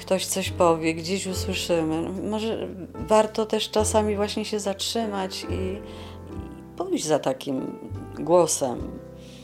Ktoś 0.00 0.26
coś 0.26 0.50
powie, 0.50 0.94
gdzieś 0.94 1.26
usłyszymy. 1.26 2.08
Może 2.30 2.68
warto 2.94 3.46
też 3.46 3.70
czasami 3.70 4.16
właśnie 4.16 4.44
się 4.44 4.60
zatrzymać 4.60 5.44
i, 5.44 5.54
i 5.54 5.80
pójść 6.76 7.04
za 7.06 7.18
takim 7.18 7.78
głosem. 8.18 8.90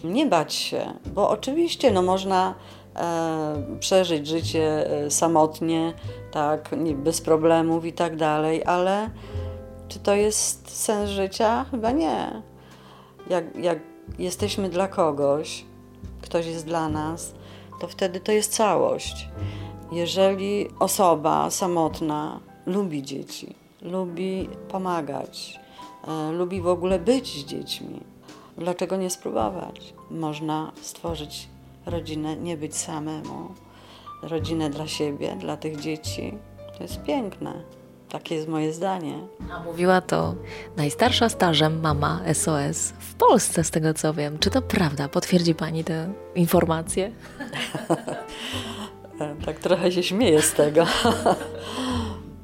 Nie 0.05 0.27
bać 0.27 0.55
się, 0.55 0.93
bo 1.15 1.31
oczywiście 1.31 1.91
no, 1.91 2.03
można 2.03 2.55
e, 2.97 3.77
przeżyć 3.81 4.27
życie 4.27 4.91
e, 4.91 5.11
samotnie, 5.11 5.93
tak, 6.33 6.71
bez 6.97 7.21
problemów 7.21 7.85
i 7.85 7.93
tak 7.93 8.17
dalej, 8.17 8.65
ale 8.65 9.11
czy 9.89 9.99
to 9.99 10.15
jest 10.15 10.71
sens 10.71 11.11
życia? 11.11 11.67
Chyba 11.71 11.91
nie. 11.91 12.43
Jak, 13.31 13.57
jak 13.57 13.79
jesteśmy 14.19 14.69
dla 14.69 14.89
kogoś, 14.89 15.65
ktoś 16.23 16.47
jest 16.47 16.67
dla 16.67 16.89
nas, 16.89 17.33
to 17.81 17.89
wtedy 17.89 18.21
to 18.21 18.33
jest 18.33 18.53
całość. 18.53 19.29
Jeżeli 19.93 20.69
osoba 20.79 21.51
samotna 21.51 22.41
lubi 22.67 23.03
dzieci, 23.03 23.55
lubi 23.83 24.49
pomagać, 24.69 25.61
e, 26.09 26.33
lubi 26.33 26.61
w 26.61 26.67
ogóle 26.67 26.99
być 26.99 27.41
z 27.41 27.45
dziećmi, 27.45 28.01
dlaczego 28.59 28.97
nie 28.97 29.11
spróbować? 29.11 29.95
Można 30.11 30.73
stworzyć 30.81 31.49
rodzinę, 31.87 32.37
nie 32.37 32.57
być 32.57 32.77
samemu, 32.77 33.49
rodzinę 34.23 34.71
dla 34.71 34.87
siebie, 34.87 35.37
dla 35.41 35.57
tych 35.57 35.81
dzieci. 35.81 36.39
To 36.77 36.83
jest 36.83 37.03
piękne. 37.03 37.63
Takie 38.17 38.35
jest 38.35 38.49
moje 38.49 38.73
zdanie. 38.73 39.19
A 39.53 39.61
mówiła 39.63 40.01
to 40.01 40.35
najstarsza 40.77 41.29
stażem 41.29 41.81
mama 41.81 42.21
SOS 42.35 42.93
w 42.99 43.15
Polsce, 43.15 43.65
z 43.65 43.71
tego 43.71 43.95
co 43.95 44.15
wiem. 44.15 44.39
Czy 44.39 44.51
to 44.51 44.63
prawda? 44.63 45.09
Potwierdzi 45.09 45.55
Pani 45.55 45.85
tę 45.85 46.13
informację? 46.35 47.11
E, 49.21 49.35
Tak 49.47 49.59
trochę 49.59 49.93
się 49.93 50.03
śmieję 50.03 50.43
z 50.43 50.53
tego. 50.53 50.87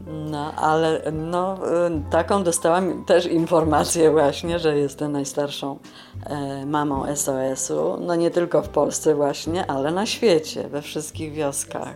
No, 0.06 0.52
ale 0.54 1.02
no, 1.12 1.56
y, 1.87 2.11
taką 2.11 2.42
dostałam 2.44 3.04
też 3.04 3.26
informację 3.26 4.11
właśnie, 4.11 4.58
że 4.58 4.78
jestem 4.78 5.12
najstarszą 5.12 5.78
e, 6.26 6.66
mamą 6.66 7.16
SOS-u. 7.16 7.96
No 8.00 8.14
nie 8.14 8.30
tylko 8.30 8.62
w 8.62 8.68
Polsce 8.68 9.14
właśnie, 9.14 9.66
ale 9.70 9.90
na 9.90 10.06
świecie, 10.06 10.68
we 10.68 10.82
wszystkich 10.82 11.32
wioskach. 11.32 11.94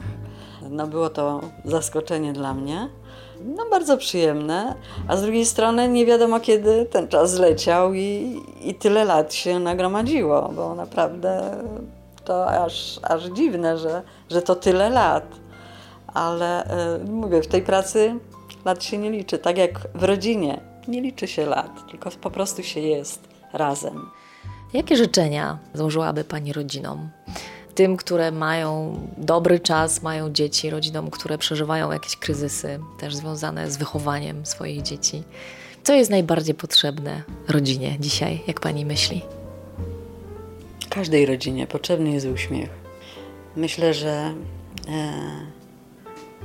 No 0.71 0.87
było 0.87 1.11
to 1.11 1.41
zaskoczenie 1.65 2.33
dla 2.33 2.55
mnie. 2.55 2.89
No 3.45 3.65
bardzo 3.71 3.97
przyjemne, 3.97 4.75
a 5.09 5.17
z 5.17 5.23
drugiej 5.23 5.47
strony 5.47 5.89
nie 5.89 6.07
wiadomo 6.07 6.41
kiedy 6.41 6.85
ten 6.85 7.09
czas 7.09 7.31
zleciał 7.31 7.95
i, 7.95 8.41
i 8.61 8.75
tyle 8.75 9.05
lat 9.05 9.35
się 9.35 9.59
nagromadziło, 9.59 10.53
bo 10.57 10.75
naprawdę 10.75 11.57
to 12.25 12.51
aż, 12.65 13.01
aż 13.03 13.25
dziwne, 13.25 13.79
że, 13.79 14.03
że 14.31 14.43
to 14.43 14.55
tyle 14.55 14.91
lat. 14.91 15.25
Ale 16.15 16.65
y, 16.97 17.05
mówię, 17.05 17.43
w 17.43 17.47
tej 17.47 17.63
pracy 17.63 18.15
lat 18.65 18.85
się 18.85 18.99
nie 18.99 19.11
liczy, 19.11 19.39
tak 19.39 19.59
jak 19.59 19.89
w 19.95 20.03
rodzinie. 20.03 20.61
Nie 20.89 21.01
liczy 21.01 21.27
się 21.27 21.47
lat, 21.47 21.71
tylko 21.91 22.11
po 22.11 22.31
prostu 22.31 22.63
się 22.63 22.81
jest 22.81 23.29
razem. 23.53 24.11
Jakie 24.73 24.97
życzenia 24.97 25.59
złożyłaby 25.75 26.25
Pani 26.25 26.53
rodzinom? 26.53 27.09
Tym, 27.77 27.97
które 27.97 28.31
mają 28.31 29.01
dobry 29.17 29.61
czas, 29.61 30.03
mają 30.03 30.33
dzieci, 30.33 30.71
rodzinom, 30.71 31.11
które 31.11 31.39
przeżywają 31.39 31.93
jakieś 31.93 32.17
kryzysy, 32.17 32.79
też 32.99 33.17
związane 33.17 33.71
z 33.71 33.77
wychowaniem 33.77 34.47
swoich 34.47 34.83
dzieci. 34.83 35.23
Co 35.83 35.95
jest 35.95 36.11
najbardziej 36.11 36.55
potrzebne 36.55 37.23
rodzinie 37.49 37.97
dzisiaj, 38.01 38.43
jak 38.47 38.61
Pani 38.61 38.87
myśli? 38.87 39.23
Każdej 40.91 41.27
rodzinie 41.27 41.67
potrzebny 41.67 42.11
jest 42.11 42.27
uśmiech. 42.27 42.71
Myślę, 43.57 43.95
że 43.95 44.35
e, 44.89 45.13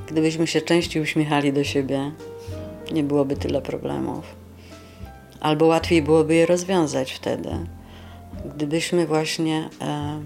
gdybyśmy 0.08 0.48
się 0.48 0.62
częściej 0.62 1.04
uśmiechali 1.04 1.54
do 1.54 1.64
siebie, 1.64 2.12
nie 2.92 3.04
byłoby 3.04 3.36
tyle 3.36 3.62
problemów. 3.62 4.36
Albo 5.40 5.66
łatwiej 5.66 6.02
byłoby 6.02 6.36
je 6.36 6.46
rozwiązać 6.46 7.12
wtedy. 7.12 7.50
Gdybyśmy 8.56 9.08
właśnie 9.08 9.70
e, 9.82 10.22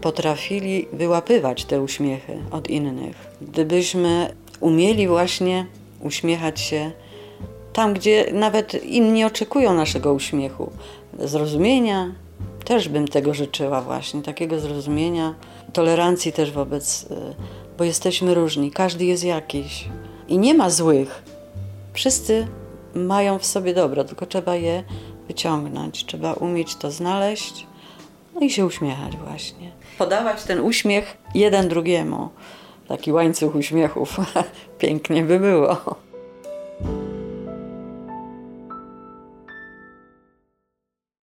potrafili 0.00 0.86
wyłapywać 0.92 1.64
te 1.64 1.82
uśmiechy 1.82 2.38
od 2.50 2.70
innych. 2.70 3.16
Gdybyśmy 3.42 4.34
umieli 4.60 5.08
właśnie 5.08 5.66
uśmiechać 6.00 6.60
się 6.60 6.90
tam, 7.72 7.94
gdzie 7.94 8.30
nawet 8.32 8.84
inni 8.84 9.24
oczekują 9.24 9.74
naszego 9.74 10.12
uśmiechu, 10.12 10.70
zrozumienia, 11.18 12.12
też 12.64 12.88
bym 12.88 13.08
tego 13.08 13.34
życzyła 13.34 13.80
właśnie, 13.80 14.22
takiego 14.22 14.60
zrozumienia, 14.60 15.34
tolerancji 15.72 16.32
też 16.32 16.50
wobec, 16.50 17.02
y, 17.02 17.06
bo 17.78 17.84
jesteśmy 17.84 18.34
różni, 18.34 18.70
każdy 18.70 19.04
jest 19.04 19.24
jakiś 19.24 19.88
i 20.28 20.38
nie 20.38 20.54
ma 20.54 20.70
złych. 20.70 21.22
Wszyscy 21.92 22.46
mają 22.94 23.38
w 23.38 23.46
sobie 23.46 23.74
dobro, 23.74 24.04
tylko 24.04 24.26
trzeba 24.26 24.56
je 24.56 24.84
wyciągnąć, 25.28 26.06
trzeba 26.06 26.32
umieć 26.32 26.76
to 26.76 26.90
znaleźć, 26.90 27.66
no 28.34 28.40
i 28.40 28.50
się 28.50 28.66
uśmiechać 28.66 29.16
właśnie 29.16 29.77
podawać 29.98 30.44
ten 30.44 30.60
uśmiech 30.60 31.16
jeden 31.34 31.68
drugiemu. 31.68 32.28
Taki 32.88 33.12
łańcuch 33.12 33.54
uśmiechów. 33.54 34.16
Pięknie 34.78 35.22
by 35.22 35.40
było. 35.40 35.96